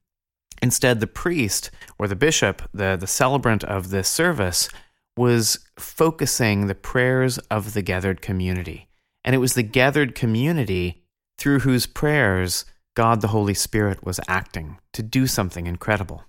Instead, 0.62 1.00
the 1.00 1.06
priest 1.06 1.70
or 1.98 2.06
the 2.06 2.16
bishop, 2.16 2.62
the, 2.72 2.96
the 2.98 3.06
celebrant 3.06 3.64
of 3.64 3.90
this 3.90 4.08
service, 4.08 4.68
was 5.16 5.58
focusing 5.78 6.66
the 6.66 6.74
prayers 6.74 7.38
of 7.50 7.74
the 7.74 7.82
gathered 7.82 8.22
community. 8.22 8.88
And 9.24 9.34
it 9.34 9.38
was 9.38 9.54
the 9.54 9.62
gathered 9.62 10.14
community 10.14 11.02
through 11.36 11.60
whose 11.60 11.86
prayers 11.86 12.64
God 12.96 13.20
the 13.20 13.28
Holy 13.28 13.54
Spirit 13.54 14.04
was 14.04 14.20
acting 14.28 14.78
to 14.92 15.02
do 15.02 15.26
something 15.26 15.66
incredible. 15.66 16.24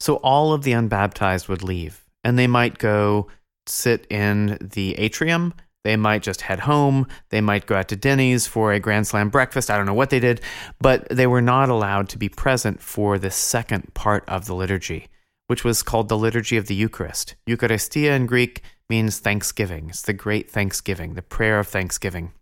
So 0.00 0.16
all 0.16 0.52
of 0.52 0.62
the 0.62 0.72
unbaptized 0.72 1.48
would 1.48 1.62
leave, 1.62 2.04
and 2.22 2.38
they 2.38 2.46
might 2.46 2.78
go 2.78 3.28
sit 3.66 4.06
in 4.08 4.58
the 4.60 4.94
atrium. 4.98 5.54
They 5.84 5.96
might 5.96 6.22
just 6.22 6.42
head 6.42 6.60
home. 6.60 7.06
They 7.30 7.40
might 7.40 7.66
go 7.66 7.76
out 7.76 7.88
to 7.88 7.96
Denny's 7.96 8.46
for 8.46 8.72
a 8.72 8.80
Grand 8.80 9.06
Slam 9.06 9.28
breakfast. 9.28 9.70
I 9.70 9.76
don't 9.76 9.86
know 9.86 9.94
what 9.94 10.10
they 10.10 10.20
did, 10.20 10.40
but 10.80 11.08
they 11.08 11.26
were 11.26 11.42
not 11.42 11.68
allowed 11.68 12.08
to 12.10 12.18
be 12.18 12.28
present 12.28 12.82
for 12.82 13.18
the 13.18 13.30
second 13.30 13.94
part 13.94 14.24
of 14.28 14.46
the 14.46 14.54
liturgy, 14.54 15.08
which 15.46 15.64
was 15.64 15.82
called 15.82 16.08
the 16.08 16.18
Liturgy 16.18 16.56
of 16.56 16.66
the 16.66 16.74
Eucharist. 16.74 17.36
Eucharistia 17.48 18.14
in 18.14 18.26
Greek 18.26 18.62
means 18.90 19.18
thanksgiving. 19.18 19.88
It's 19.88 20.02
the 20.02 20.12
great 20.12 20.50
thanksgiving, 20.50 21.14
the 21.14 21.22
prayer 21.22 21.58
of 21.58 21.68
thanksgiving. 21.68 22.32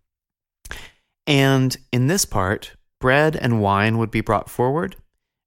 And 1.27 1.77
in 1.93 2.07
this 2.07 2.25
part, 2.25 2.76
bread 3.01 3.37
and 3.37 3.61
wine 3.61 3.99
would 3.99 4.11
be 4.11 4.21
brought 4.21 4.51
forward, 4.51 4.97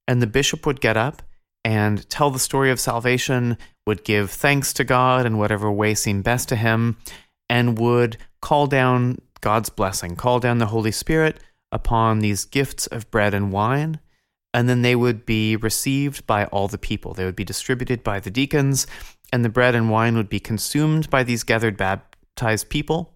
and 0.08 0.22
the 0.22 0.28
bishop 0.28 0.66
would 0.66 0.82
get 0.82 0.98
up 0.98 1.22
and 1.66 2.10
tell 2.10 2.30
the 2.32 2.40
story 2.40 2.72
of 2.72 2.80
salvation, 2.80 3.58
would 3.86 4.04
give 4.04 4.32
thanks 4.32 4.72
to 4.74 4.84
God 4.84 5.26
in 5.26 5.38
whatever 5.38 5.72
way 5.72 5.94
seemed 5.94 6.24
best 6.24 6.50
to 6.50 6.56
him, 6.56 6.98
and 7.50 7.78
would 7.78 8.18
call 8.42 8.68
down 8.68 9.18
God's 9.42 9.70
blessing, 9.70 10.16
call 10.16 10.40
down 10.40 10.60
the 10.60 10.68
Holy 10.68 10.92
Spirit 10.92 11.40
upon 11.72 12.20
these 12.20 12.46
gifts 12.46 12.88
of 12.88 13.10
bread 13.12 13.34
and 13.34 13.52
wine. 13.52 14.00
And 14.54 14.68
then 14.68 14.82
they 14.82 14.96
would 14.96 15.26
be 15.26 15.56
received 15.56 16.26
by 16.26 16.46
all 16.46 16.68
the 16.68 16.80
people. 16.80 17.14
They 17.14 17.26
would 17.26 17.36
be 17.36 17.44
distributed 17.44 18.04
by 18.04 18.20
the 18.20 18.32
deacons, 18.32 18.88
and 19.32 19.46
the 19.46 19.50
bread 19.50 19.76
and 19.76 19.92
wine 19.92 20.18
would 20.18 20.30
be 20.30 20.40
consumed 20.40 21.10
by 21.10 21.24
these 21.24 21.44
gathered 21.44 21.78
baptized 21.78 22.70
people. 22.70 23.14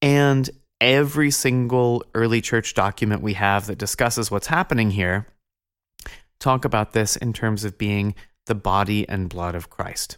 And 0.00 0.48
every 0.80 1.30
single 1.30 2.04
early 2.14 2.40
church 2.40 2.74
document 2.74 3.22
we 3.22 3.34
have 3.34 3.66
that 3.66 3.78
discusses 3.78 4.30
what's 4.30 4.46
happening 4.46 4.90
here 4.90 5.26
talk 6.40 6.64
about 6.64 6.92
this 6.92 7.16
in 7.16 7.32
terms 7.32 7.64
of 7.64 7.78
being 7.78 8.14
the 8.46 8.54
body 8.54 9.08
and 9.08 9.28
blood 9.28 9.54
of 9.54 9.70
Christ. 9.70 10.16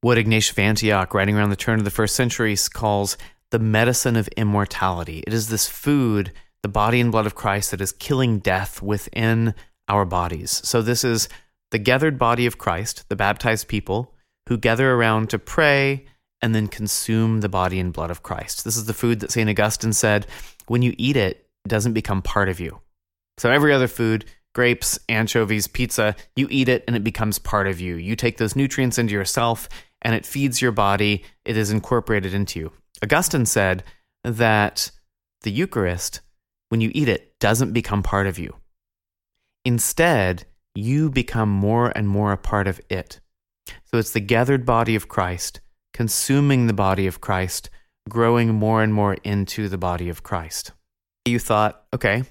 What 0.00 0.18
Ignatius 0.18 0.50
of 0.50 0.58
Antioch, 0.58 1.14
writing 1.14 1.36
around 1.36 1.50
the 1.50 1.56
turn 1.56 1.78
of 1.78 1.84
the 1.84 1.90
first 1.90 2.14
century, 2.14 2.56
calls 2.72 3.16
the 3.50 3.58
medicine 3.58 4.16
of 4.16 4.28
immortality. 4.36 5.24
It 5.26 5.32
is 5.32 5.48
this 5.48 5.66
food, 5.66 6.32
the 6.62 6.68
body 6.68 7.00
and 7.00 7.10
blood 7.10 7.26
of 7.26 7.34
Christ, 7.34 7.70
that 7.70 7.80
is 7.80 7.92
killing 7.92 8.40
death 8.40 8.82
within 8.82 9.54
our 9.88 10.04
bodies. 10.04 10.60
So, 10.64 10.82
this 10.82 11.04
is 11.04 11.28
the 11.70 11.78
gathered 11.78 12.18
body 12.18 12.46
of 12.46 12.58
Christ, 12.58 13.08
the 13.08 13.16
baptized 13.16 13.68
people, 13.68 14.14
who 14.48 14.58
gather 14.58 14.92
around 14.92 15.30
to 15.30 15.38
pray 15.38 16.06
and 16.40 16.54
then 16.54 16.68
consume 16.68 17.40
the 17.40 17.48
body 17.48 17.80
and 17.80 17.92
blood 17.92 18.10
of 18.10 18.22
Christ. 18.22 18.64
This 18.64 18.76
is 18.76 18.86
the 18.86 18.94
food 18.94 19.20
that 19.20 19.32
St. 19.32 19.48
Augustine 19.48 19.92
said 19.92 20.26
when 20.66 20.82
you 20.82 20.94
eat 20.98 21.16
it, 21.16 21.46
it 21.64 21.68
doesn't 21.68 21.94
become 21.94 22.22
part 22.22 22.48
of 22.48 22.60
you. 22.60 22.80
So, 23.38 23.50
every 23.50 23.72
other 23.72 23.88
food, 23.88 24.24
grapes, 24.54 24.98
anchovies, 25.08 25.66
pizza, 25.66 26.16
you 26.36 26.48
eat 26.50 26.68
it 26.68 26.84
and 26.86 26.96
it 26.96 27.04
becomes 27.04 27.38
part 27.38 27.66
of 27.66 27.80
you. 27.80 27.96
You 27.96 28.16
take 28.16 28.38
those 28.38 28.56
nutrients 28.56 28.98
into 28.98 29.14
yourself 29.14 29.68
and 30.02 30.14
it 30.14 30.26
feeds 30.26 30.62
your 30.62 30.72
body, 30.72 31.24
it 31.44 31.56
is 31.56 31.70
incorporated 31.70 32.34
into 32.34 32.60
you. 32.60 32.72
Augustine 33.02 33.46
said 33.46 33.84
that 34.24 34.90
the 35.42 35.50
Eucharist, 35.50 36.20
when 36.68 36.80
you 36.80 36.90
eat 36.94 37.08
it, 37.08 37.38
doesn't 37.38 37.72
become 37.72 38.02
part 38.02 38.26
of 38.26 38.38
you. 38.38 38.54
Instead, 39.64 40.44
you 40.74 41.10
become 41.10 41.48
more 41.48 41.92
and 41.94 42.08
more 42.08 42.32
a 42.32 42.36
part 42.36 42.68
of 42.68 42.80
it. 42.88 43.20
So 43.84 43.98
it's 43.98 44.12
the 44.12 44.20
gathered 44.20 44.64
body 44.64 44.94
of 44.94 45.08
Christ, 45.08 45.60
consuming 45.98 46.68
the 46.68 46.72
body 46.72 47.08
of 47.08 47.20
Christ, 47.20 47.70
growing 48.08 48.54
more 48.54 48.84
and 48.84 48.94
more 48.94 49.16
into 49.24 49.68
the 49.68 49.76
body 49.76 50.08
of 50.08 50.22
Christ. 50.22 50.70
You 51.24 51.40
thought, 51.40 51.82
okay, 51.92 52.22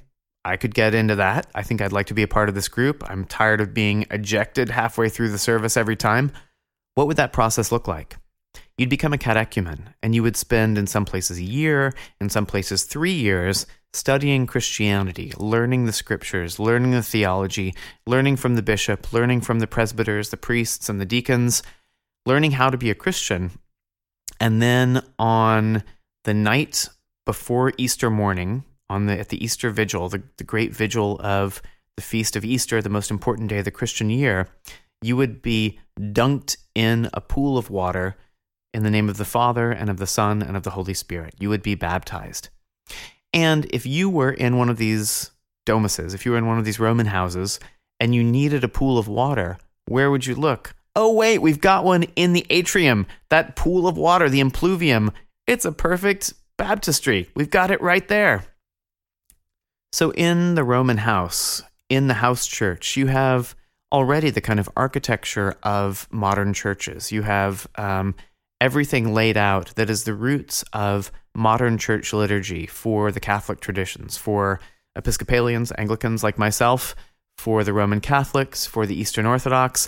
I 0.46 0.56
could 0.56 0.74
get 0.74 0.96
into 0.96 1.16
that. 1.16 1.48
I 1.54 1.64
think 1.64 1.82
I'd 1.82 1.92
like 1.92 2.06
to 2.06 2.14
be 2.14 2.24
a 2.24 2.30
part 2.30 2.48
of 2.48 2.56
this 2.56 2.70
group. 2.70 3.04
I'm 3.10 3.26
tired 3.26 3.60
of 3.60 3.74
being 3.74 4.06
ejected 4.10 4.70
halfway 4.70 5.10
through 5.10 5.32
the 5.32 5.38
service 5.38 5.76
every 5.76 5.98
time. 5.98 6.32
What 6.96 7.08
would 7.08 7.18
that 7.18 7.34
process 7.34 7.70
look 7.70 7.90
like? 7.90 8.16
You'd 8.78 8.88
become 8.88 9.12
a 9.12 9.18
catechumen, 9.18 9.90
and 10.02 10.16
you 10.16 10.24
would 10.24 10.38
spend 10.38 10.78
in 10.78 10.88
some 10.88 11.04
places 11.04 11.38
a 11.38 11.44
year, 11.44 11.94
in 12.22 12.30
some 12.30 12.46
places 12.46 12.86
three 12.86 13.12
years, 13.12 13.66
studying 13.92 14.48
Christianity, 14.48 15.34
learning 15.36 15.88
the 15.88 15.92
scriptures, 15.92 16.58
learning 16.58 16.92
the 16.92 17.04
theology, 17.04 17.76
learning 18.06 18.38
from 18.38 18.56
the 18.56 18.62
bishop, 18.62 19.12
learning 19.12 19.42
from 19.42 19.60
the 19.60 19.68
presbyters, 19.68 20.30
the 20.30 20.38
priests, 20.38 20.88
and 20.88 21.02
the 21.02 21.06
deacons, 21.06 21.64
learning 22.28 22.52
how 22.52 22.70
to 22.70 22.78
be 22.78 22.92
a 22.92 22.96
Christian. 22.96 23.52
And 24.40 24.62
then 24.62 25.02
on 25.18 25.84
the 26.26 26.34
night 26.34 26.90
before 27.26 27.74
Easter 27.78 28.10
morning, 28.10 28.66
on 28.90 29.06
the 29.06 29.18
at 29.18 29.30
the 29.30 29.44
Easter 29.44 29.70
Vigil, 29.70 30.10
the, 30.10 30.22
the 30.38 30.44
great 30.44 30.76
vigil 30.76 31.20
of 31.22 31.62
the 31.96 32.04
feast 32.04 32.36
of 32.36 32.46
Easter, 32.46 32.82
the 32.82 32.90
most 32.90 33.10
important 33.10 33.50
day 33.50 33.60
of 33.60 33.66
the 33.66 33.72
Christian 33.72 34.10
year, 34.10 34.48
you 35.02 35.16
would 35.16 35.42
be 35.42 35.80
dunked 36.00 36.58
in 36.76 37.10
a 37.13 37.22
pool 37.22 37.58
of 37.58 37.70
water 37.70 38.16
in 38.74 38.84
the 38.84 38.92
name 38.92 39.10
of 39.10 39.18
the 39.18 39.26
Father 39.26 39.72
and 39.72 39.90
of 39.90 39.98
the 39.98 40.06
Son 40.06 40.44
and 40.44 40.56
of 40.56 40.63
the 40.63 40.72
Holy 40.72 40.94
Spirit. 40.94 41.34
You 41.40 41.50
would 41.50 41.63
be 41.63 41.76
baptized. 41.76 42.50
And 43.34 43.66
if 43.72 43.86
you 43.86 44.10
were 44.10 44.32
in 44.32 44.58
one 44.58 44.70
of 44.70 44.78
these 44.78 45.32
domuses, 45.66 46.13
if 46.13 46.26
you 46.26 46.32
were 46.32 46.38
in 46.38 46.48
one 46.48 46.60
of 46.60 46.66
these 46.66 46.80
Roman 46.80 47.08
houses 47.08 47.60
and 48.00 48.13
you 48.13 48.24
needed 48.24 48.63
a 48.63 48.70
pool 48.70 48.98
of 48.98 49.08
water, 49.08 49.58
where 49.88 50.12
would 50.12 50.26
you 50.26 50.36
look? 50.36 50.76
Oh, 51.00 51.14
wait, 51.14 51.38
we've 51.38 51.62
got 51.62 51.86
one 51.86 52.04
in 52.16 52.34
the 52.34 52.44
atrium. 52.50 53.06
That 53.30 53.56
pool 53.56 53.88
of 53.88 54.00
water, 54.00 54.30
the 54.30 54.40
impluvium, 54.40 55.12
it's 55.46 55.64
a 55.64 55.72
perfect 55.72 56.34
baptistry. 56.58 57.30
We've 57.36 57.52
got 57.52 57.70
it 57.70 57.80
right 57.82 58.08
there. 58.08 58.46
So, 59.92 60.10
in 60.14 60.56
the 60.56 60.64
Roman 60.64 60.98
house, 60.98 61.62
in 61.88 62.08
the 62.08 62.16
house 62.16 62.48
church, 62.48 62.98
you 62.98 63.06
have 63.08 63.56
already 63.92 64.32
the 64.32 64.42
kind 64.42 64.60
of 64.60 64.72
architecture 64.76 65.56
of 65.62 66.08
modern 66.10 66.52
churches. 66.52 67.12
You 67.12 67.22
have 67.22 67.68
um, 67.76 68.16
everything 68.60 69.14
laid 69.14 69.38
out 69.38 69.76
that 69.76 69.92
is 69.92 70.04
the 70.04 70.16
roots 70.16 70.64
of 70.74 71.12
modern 71.36 71.78
church 71.78 72.12
liturgy 72.12 72.66
for 72.66 73.12
the 73.12 73.20
Catholic 73.20 73.60
traditions, 73.60 74.18
for 74.18 74.60
Episcopalians, 74.96 75.72
Anglicans 75.78 76.24
like 76.24 76.40
myself, 76.40 76.96
for 77.38 77.64
the 77.64 77.72
Roman 77.72 78.02
Catholics, 78.02 78.66
for 78.66 78.88
the 78.88 79.00
Eastern 79.00 79.28
Orthodox. 79.28 79.88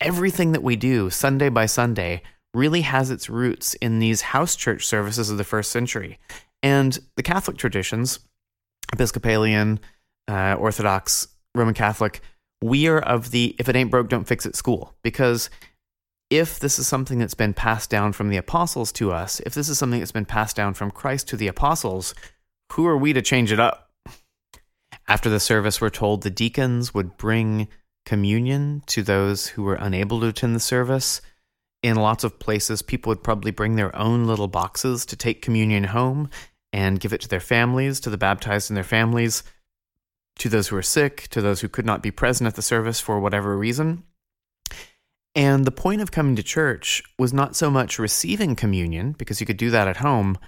Everything 0.00 0.52
that 0.52 0.62
we 0.62 0.76
do 0.76 1.08
Sunday 1.08 1.48
by 1.48 1.66
Sunday 1.66 2.22
really 2.52 2.82
has 2.82 3.10
its 3.10 3.30
roots 3.30 3.74
in 3.74 3.98
these 3.98 4.20
house 4.20 4.54
church 4.54 4.86
services 4.86 5.30
of 5.30 5.38
the 5.38 5.44
first 5.44 5.70
century. 5.70 6.18
And 6.62 6.98
the 7.16 7.22
Catholic 7.22 7.56
traditions, 7.56 8.18
Episcopalian, 8.92 9.80
uh, 10.28 10.54
Orthodox, 10.58 11.28
Roman 11.54 11.74
Catholic, 11.74 12.20
we 12.62 12.88
are 12.88 12.98
of 12.98 13.30
the 13.30 13.54
if 13.58 13.68
it 13.68 13.76
ain't 13.76 13.90
broke, 13.90 14.08
don't 14.08 14.26
fix 14.26 14.44
it 14.44 14.56
school. 14.56 14.94
Because 15.02 15.48
if 16.28 16.58
this 16.58 16.78
is 16.78 16.86
something 16.86 17.18
that's 17.18 17.34
been 17.34 17.54
passed 17.54 17.88
down 17.88 18.12
from 18.12 18.28
the 18.28 18.36
apostles 18.36 18.92
to 18.92 19.12
us, 19.12 19.40
if 19.40 19.54
this 19.54 19.68
is 19.68 19.78
something 19.78 20.00
that's 20.00 20.12
been 20.12 20.24
passed 20.24 20.56
down 20.56 20.74
from 20.74 20.90
Christ 20.90 21.28
to 21.28 21.36
the 21.36 21.48
apostles, 21.48 22.14
who 22.72 22.86
are 22.86 22.96
we 22.96 23.12
to 23.12 23.22
change 23.22 23.52
it 23.52 23.60
up? 23.60 23.90
After 25.08 25.30
the 25.30 25.40
service, 25.40 25.80
we're 25.80 25.88
told 25.88 26.22
the 26.22 26.30
deacons 26.30 26.92
would 26.92 27.16
bring 27.16 27.68
communion 28.06 28.82
to 28.86 29.02
those 29.02 29.48
who 29.48 29.62
were 29.62 29.74
unable 29.74 30.20
to 30.20 30.28
attend 30.28 30.56
the 30.56 30.60
service. 30.60 31.20
In 31.82 31.96
lots 31.96 32.24
of 32.24 32.38
places, 32.38 32.80
people 32.80 33.10
would 33.10 33.22
probably 33.22 33.50
bring 33.50 33.76
their 33.76 33.94
own 33.94 34.26
little 34.26 34.48
boxes 34.48 35.04
to 35.06 35.16
take 35.16 35.42
communion 35.42 35.84
home 35.84 36.30
and 36.72 36.98
give 36.98 37.12
it 37.12 37.20
to 37.20 37.28
their 37.28 37.40
families, 37.40 38.00
to 38.00 38.10
the 38.10 38.16
baptized 38.16 38.70
and 38.70 38.76
their 38.76 38.84
families, 38.84 39.42
to 40.38 40.48
those 40.48 40.68
who 40.68 40.76
are 40.76 40.82
sick, 40.82 41.28
to 41.28 41.40
those 41.40 41.60
who 41.60 41.68
could 41.68 41.86
not 41.86 42.02
be 42.02 42.10
present 42.10 42.48
at 42.48 42.54
the 42.54 42.62
service 42.62 43.00
for 43.00 43.20
whatever 43.20 43.56
reason. 43.56 44.04
And 45.34 45.64
the 45.64 45.70
point 45.70 46.00
of 46.00 46.10
coming 46.10 46.36
to 46.36 46.42
church 46.42 47.02
was 47.18 47.32
not 47.32 47.54
so 47.54 47.70
much 47.70 47.98
receiving 47.98 48.56
communion, 48.56 49.12
because 49.12 49.40
you 49.40 49.46
could 49.46 49.58
do 49.58 49.70
that 49.70 49.88
at 49.88 49.98
home. 49.98 50.38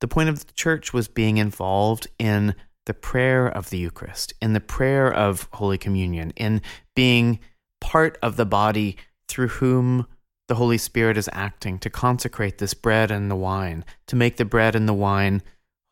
The 0.00 0.08
point 0.08 0.28
of 0.28 0.46
the 0.46 0.52
church 0.54 0.92
was 0.92 1.06
being 1.06 1.36
involved 1.36 2.08
in 2.18 2.54
the 2.86 2.94
prayer 2.94 3.46
of 3.46 3.70
the 3.70 3.78
Eucharist, 3.78 4.34
in 4.40 4.52
the 4.52 4.60
prayer 4.60 5.12
of 5.12 5.48
Holy 5.52 5.78
Communion, 5.78 6.32
in 6.36 6.60
being 6.94 7.38
part 7.80 8.18
of 8.22 8.36
the 8.36 8.46
body 8.46 8.96
through 9.28 9.48
whom 9.48 10.06
the 10.48 10.56
Holy 10.56 10.78
Spirit 10.78 11.16
is 11.16 11.30
acting 11.32 11.78
to 11.78 11.88
consecrate 11.88 12.58
this 12.58 12.74
bread 12.74 13.10
and 13.10 13.30
the 13.30 13.36
wine, 13.36 13.84
to 14.06 14.16
make 14.16 14.36
the 14.36 14.44
bread 14.44 14.74
and 14.74 14.88
the 14.88 14.94
wine 14.94 15.42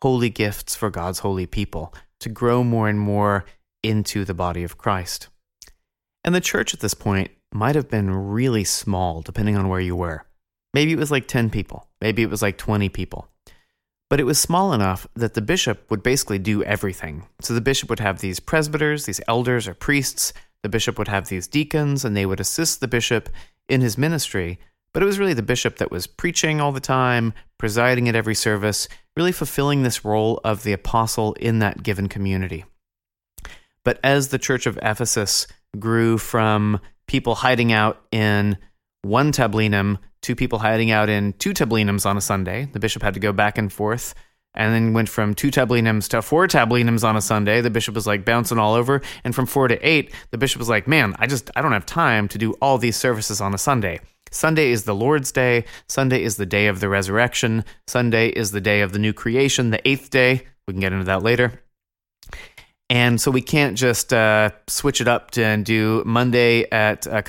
holy 0.03 0.31
gifts 0.31 0.75
for 0.75 0.91
God's 0.91 1.21
holy 1.21 1.47
people 1.47 1.95
to 2.21 2.29
grow 2.29 2.63
more 2.65 2.89
and 2.89 2.99
more 2.99 3.45
into 3.83 4.25
the 4.25 4.35
body 4.35 4.63
of 4.63 4.79
Christ. 4.79 5.29
And 6.25 6.35
the 6.35 6.41
church 6.41 6.75
at 6.75 6.81
this 6.81 6.95
point 6.95 7.31
might 7.53 7.75
have 7.75 7.89
been 7.89 8.11
really 8.11 8.65
small, 8.65 9.23
depending 9.23 9.57
on 9.57 9.69
where 9.69 9.81
you 9.81 9.97
were. 9.97 10.25
Maybe 10.75 10.93
it 10.93 10.99
was 10.99 11.11
like 11.11 11.27
10 11.27 11.51
people, 11.51 11.89
maybe 12.01 12.23
it 12.23 12.31
was 12.31 12.43
like 12.43 12.59
20 12.59 12.89
people. 12.91 13.30
But 14.11 14.21
it 14.21 14.25
was 14.25 14.41
small 14.41 14.73
enough 14.73 15.07
that 15.15 15.35
the 15.35 15.41
bishop 15.41 15.89
would 15.89 16.03
basically 16.03 16.39
do 16.39 16.63
everything. 16.65 17.27
So 17.41 17.55
the 17.55 17.61
bishop 17.61 17.89
would 17.89 18.01
have 18.01 18.19
these 18.19 18.41
presbyters, 18.41 19.07
these 19.07 19.21
elders 19.29 19.69
or 19.69 19.75
priests. 19.75 20.33
The 20.63 20.69
bishop 20.69 20.99
would 20.99 21.09
have 21.09 21.29
these 21.29 21.47
deacons, 21.47 22.05
and 22.05 22.17
they 22.17 22.27
would 22.27 22.41
assist 22.41 22.81
the 22.81 22.89
bishop 22.89 23.29
in 23.69 23.81
his 23.81 23.97
ministry. 23.97 24.59
But 24.93 25.05
it 25.05 25.07
was 25.07 25.21
really 25.21 25.35
the 25.35 25.43
bishop 25.43 25.77
that 25.77 25.93
was 25.93 26.09
preaching 26.09 26.61
all 26.61 26.73
the 26.73 26.81
time, 26.81 27.33
presiding 27.57 28.09
at 28.09 28.17
every 28.17 28.35
service, 28.35 28.89
really 29.17 29.33
fulfilling 29.33 29.85
this 29.85 30.05
role 30.05 30.41
of 30.43 30.65
the 30.65 30.73
apostle 30.73 31.35
in 31.35 31.61
that 31.61 31.85
given 31.85 32.09
community. 32.09 32.65
But 33.85 34.01
as 34.03 34.29
the 34.29 34.39
church 34.39 34.67
of 34.67 34.79
Ephesus 34.83 35.47
grew 35.79 36.19
from 36.19 36.81
people 37.07 37.37
hiding 37.37 37.73
out 37.73 38.03
in 38.11 38.59
one 39.03 39.33
tablinum 39.33 39.99
two 40.23 40.35
people 40.35 40.59
hiding 40.59 40.91
out 40.91 41.09
in 41.09 41.33
two 41.35 41.53
tablinums 41.53 42.07
on 42.07 42.17
a 42.17 42.21
Sunday. 42.21 42.69
The 42.73 42.81
bishop 42.81 43.03
had 43.03 43.15
to 43.15 43.21
go 43.21 43.33
back 43.33 43.59
and 43.59 43.73
forth 43.73 44.15
and 44.55 44.75
then 44.75 44.93
went 44.93 45.09
from 45.09 45.35
two 45.35 45.51
tablinums 45.51 46.09
to 46.09 46.23
four 46.23 46.47
tablinums 46.47 47.05
on 47.05 47.17
a 47.17 47.21
Sunday. 47.21 47.61
The 47.61 47.71
bishop 47.71 47.95
was 47.95 48.07
like 48.07 48.25
bouncing 48.25 48.59
all 48.59 48.75
over. 48.75 49.01
And 49.25 49.35
from 49.35 49.47
four 49.47 49.69
to 49.69 49.79
eight, 49.87 50.13
the 50.31 50.39
bishop 50.39 50.59
was 50.59 50.69
like, 50.69 50.89
man, 50.89 51.15
I 51.19 51.27
just, 51.27 51.51
I 51.55 51.63
don't 51.63 51.73
have 51.73 51.87
time 51.87 52.29
to 52.29 52.39
do 52.39 52.53
all 52.61 52.79
these 52.79 52.97
services 52.97 53.41
on 53.41 53.55
a 53.55 53.59
Sunday. 53.59 54.01
Sunday 54.33 54.71
is 54.71 54.85
the 54.85 54.95
Lord's 54.95 55.33
day. 55.33 55.65
Sunday 55.89 56.23
is 56.23 56.37
the 56.37 56.47
day 56.47 56.67
of 56.67 56.81
the 56.81 56.89
resurrection. 56.89 57.65
Sunday 57.87 58.29
is 58.29 58.53
the 58.53 58.61
day 58.61 58.81
of 58.81 58.93
the 58.93 58.99
new 58.99 59.13
creation, 59.13 59.71
the 59.71 59.89
eighth 59.89 60.11
day. 60.11 60.47
We 60.67 60.75
can 60.75 60.81
get 60.81 60.93
into 60.93 61.07
that 61.07 61.23
later. 61.23 61.61
And 62.91 63.21
so 63.21 63.31
we 63.31 63.41
can't 63.41 63.79
just 63.79 64.13
uh, 64.13 64.51
switch 64.67 65.01
it 65.01 65.07
up 65.07 65.31
to, 65.33 65.45
and 65.45 65.65
do 65.65 66.03
Monday 66.05 66.69
at 66.71 67.07
uh, 67.07 67.23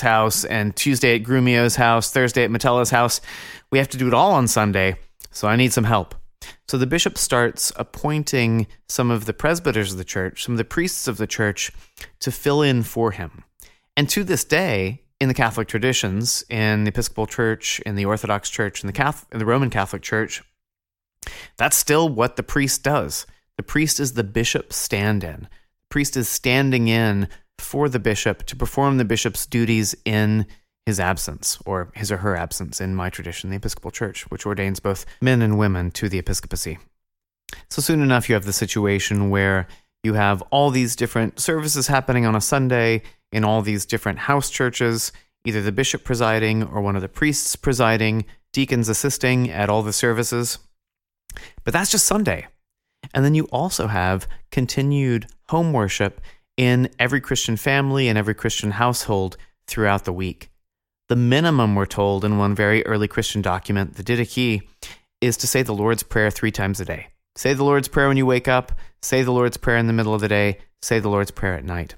house 0.00 0.44
and 0.46 0.74
Tuesday 0.74 1.16
at 1.16 1.22
Grumio's 1.22 1.76
house, 1.76 2.10
Thursday 2.10 2.42
at 2.42 2.50
Metella's 2.50 2.88
house. 2.88 3.20
We 3.70 3.76
have 3.76 3.90
to 3.90 3.98
do 3.98 4.08
it 4.08 4.14
all 4.14 4.32
on 4.32 4.48
Sunday. 4.48 4.96
So 5.30 5.46
I 5.46 5.56
need 5.56 5.74
some 5.74 5.84
help. 5.84 6.14
So 6.68 6.78
the 6.78 6.86
bishop 6.86 7.18
starts 7.18 7.70
appointing 7.76 8.66
some 8.88 9.10
of 9.10 9.26
the 9.26 9.34
presbyters 9.34 9.92
of 9.92 9.98
the 9.98 10.04
church, 10.04 10.44
some 10.44 10.54
of 10.54 10.58
the 10.58 10.64
priests 10.64 11.06
of 11.06 11.18
the 11.18 11.26
church, 11.26 11.70
to 12.20 12.32
fill 12.32 12.62
in 12.62 12.82
for 12.82 13.10
him. 13.10 13.44
And 13.98 14.08
to 14.08 14.24
this 14.24 14.44
day, 14.44 15.02
in 15.20 15.28
the 15.28 15.34
Catholic 15.34 15.68
traditions, 15.68 16.44
in 16.48 16.84
the 16.84 16.88
Episcopal 16.88 17.26
Church, 17.26 17.78
in 17.80 17.94
the 17.94 18.06
Orthodox 18.06 18.48
Church, 18.48 18.82
in 18.82 18.86
the, 18.86 18.92
Catholic, 18.92 19.28
in 19.32 19.38
the 19.38 19.46
Roman 19.46 19.68
Catholic 19.68 20.00
Church, 20.00 20.42
that's 21.58 21.76
still 21.76 22.08
what 22.08 22.36
the 22.36 22.42
priest 22.42 22.82
does. 22.82 23.26
The 23.56 23.62
priest 23.62 24.00
is 24.00 24.12
the 24.12 24.24
bishop's 24.24 24.76
stand 24.76 25.24
in. 25.24 25.42
The 25.42 25.88
priest 25.88 26.16
is 26.16 26.28
standing 26.28 26.88
in 26.88 27.28
for 27.58 27.88
the 27.88 27.98
bishop 27.98 28.44
to 28.46 28.56
perform 28.56 28.96
the 28.96 29.04
bishop's 29.04 29.46
duties 29.46 29.94
in 30.04 30.46
his 30.86 31.00
absence, 31.00 31.58
or 31.64 31.90
his 31.94 32.12
or 32.12 32.18
her 32.18 32.36
absence 32.36 32.80
in 32.80 32.94
my 32.94 33.08
tradition, 33.08 33.48
the 33.48 33.56
Episcopal 33.56 33.90
Church, 33.90 34.30
which 34.30 34.44
ordains 34.44 34.80
both 34.80 35.06
men 35.22 35.40
and 35.40 35.56
women 35.56 35.90
to 35.92 36.08
the 36.10 36.18
episcopacy. 36.18 36.78
So 37.70 37.80
soon 37.80 38.02
enough, 38.02 38.28
you 38.28 38.34
have 38.34 38.44
the 38.44 38.52
situation 38.52 39.30
where 39.30 39.66
you 40.02 40.14
have 40.14 40.42
all 40.50 40.70
these 40.70 40.94
different 40.94 41.40
services 41.40 41.86
happening 41.86 42.26
on 42.26 42.36
a 42.36 42.40
Sunday 42.40 43.02
in 43.32 43.44
all 43.44 43.62
these 43.62 43.86
different 43.86 44.18
house 44.18 44.50
churches, 44.50 45.10
either 45.46 45.62
the 45.62 45.72
bishop 45.72 46.04
presiding 46.04 46.64
or 46.64 46.82
one 46.82 46.96
of 46.96 47.02
the 47.02 47.08
priests 47.08 47.56
presiding, 47.56 48.26
deacons 48.52 48.88
assisting 48.88 49.50
at 49.50 49.70
all 49.70 49.82
the 49.82 49.92
services. 49.92 50.58
But 51.64 51.72
that's 51.72 51.90
just 51.90 52.04
Sunday. 52.04 52.46
And 53.14 53.24
then 53.24 53.34
you 53.34 53.44
also 53.44 53.86
have 53.86 54.28
continued 54.50 55.26
home 55.48 55.72
worship 55.72 56.20
in 56.56 56.90
every 56.98 57.20
Christian 57.20 57.56
family 57.56 58.08
and 58.08 58.18
every 58.18 58.34
Christian 58.34 58.72
household 58.72 59.36
throughout 59.66 60.04
the 60.04 60.12
week. 60.12 60.50
The 61.08 61.16
minimum, 61.16 61.74
we're 61.74 61.86
told 61.86 62.24
in 62.24 62.38
one 62.38 62.54
very 62.54 62.84
early 62.86 63.08
Christian 63.08 63.40
document, 63.40 63.94
the 63.94 64.02
Didache, 64.02 64.62
is 65.20 65.36
to 65.38 65.46
say 65.46 65.62
the 65.62 65.74
Lord's 65.74 66.02
Prayer 66.02 66.30
three 66.30 66.50
times 66.50 66.80
a 66.80 66.84
day. 66.84 67.08
Say 67.36 67.54
the 67.54 67.64
Lord's 67.64 67.88
Prayer 67.88 68.08
when 68.08 68.16
you 68.16 68.26
wake 68.26 68.48
up, 68.48 68.72
say 69.02 69.22
the 69.22 69.32
Lord's 69.32 69.56
Prayer 69.56 69.76
in 69.76 69.86
the 69.86 69.92
middle 69.92 70.14
of 70.14 70.20
the 70.20 70.28
day, 70.28 70.58
say 70.82 70.98
the 70.98 71.08
Lord's 71.08 71.30
Prayer 71.30 71.54
at 71.54 71.64
night. 71.64 71.94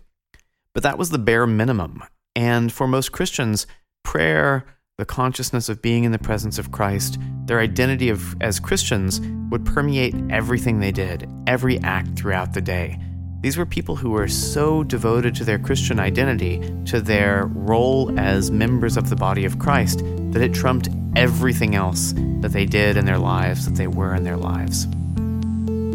But 0.74 0.83
that 0.83 0.98
was 0.98 1.11
the 1.11 1.18
bare 1.18 1.46
minimum. 1.46 2.02
And 2.35 2.72
for 2.72 2.87
most 2.87 3.12
Christians, 3.12 3.66
prayer 4.05 4.66
the 4.98 5.04
consciousness 5.04 5.68
of 5.68 5.82
being 5.82 6.04
in 6.04 6.12
the 6.12 6.18
presence 6.18 6.59
of 6.59 6.72
Christ, 6.72 7.18
their 7.44 7.61
identity 7.61 8.09
of, 8.09 8.35
as 8.40 8.59
Christians 8.59 9.20
would 9.50 9.62
permeate 9.66 10.14
everything 10.30 10.80
they 10.80 10.90
did, 10.90 11.28
every 11.46 11.78
act 11.80 12.16
throughout 12.16 12.54
the 12.54 12.62
day. 12.62 12.98
These 13.42 13.59
were 13.59 13.66
people 13.66 13.94
who 13.94 14.12
were 14.12 14.26
so 14.26 14.82
devoted 14.82 15.35
to 15.35 15.44
their 15.44 15.59
Christian 15.59 16.00
identity, 16.00 16.62
to 16.87 17.02
their 17.02 17.44
role 17.52 18.18
as 18.18 18.50
members 18.50 18.96
of 18.96 19.11
the 19.11 19.16
body 19.16 19.44
of 19.44 19.59
Christ, 19.59 19.98
that 20.30 20.40
it 20.40 20.54
trumped 20.54 20.88
everything 21.14 21.74
else 21.74 22.14
that 22.40 22.52
they 22.52 22.64
did 22.64 22.96
in 22.96 23.04
their 23.04 23.18
lives, 23.18 23.66
that 23.66 23.74
they 23.74 23.88
were 23.88 24.14
in 24.14 24.24
their 24.24 24.38
lives. 24.38 24.85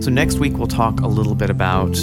So, 0.05 0.11
next 0.11 0.35
week, 0.35 0.57
we'll 0.57 0.67
talk 0.67 1.01
a 1.01 1.07
little 1.07 1.33
bit 1.33 1.49
about 1.49 1.93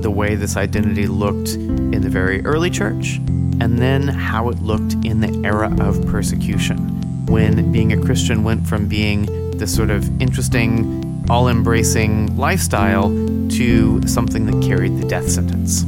the 0.00 0.10
way 0.10 0.36
this 0.36 0.56
identity 0.56 1.06
looked 1.06 1.50
in 1.50 2.00
the 2.00 2.08
very 2.08 2.42
early 2.46 2.70
church 2.70 3.20
and 3.60 3.78
then 3.78 4.08
how 4.08 4.48
it 4.48 4.60
looked 4.60 4.94
in 5.04 5.20
the 5.20 5.46
era 5.46 5.74
of 5.80 6.04
persecution, 6.06 6.78
when 7.26 7.72
being 7.72 7.92
a 7.92 8.00
Christian 8.00 8.44
went 8.44 8.66
from 8.66 8.86
being 8.86 9.26
this 9.58 9.74
sort 9.74 9.90
of 9.90 10.20
interesting, 10.20 11.24
all 11.28 11.48
embracing 11.48 12.36
lifestyle 12.36 13.08
to 13.50 14.06
something 14.06 14.46
that 14.46 14.66
carried 14.66 14.96
the 14.98 15.06
death 15.08 15.28
sentence. 15.28 15.84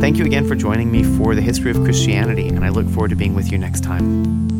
Thank 0.00 0.16
you 0.16 0.24
again 0.24 0.46
for 0.46 0.54
joining 0.54 0.92
me 0.92 1.02
for 1.02 1.34
the 1.34 1.42
history 1.42 1.70
of 1.70 1.76
Christianity, 1.78 2.48
and 2.48 2.64
I 2.64 2.68
look 2.68 2.88
forward 2.88 3.10
to 3.10 3.16
being 3.16 3.34
with 3.34 3.50
you 3.50 3.58
next 3.58 3.82
time. 3.82 4.57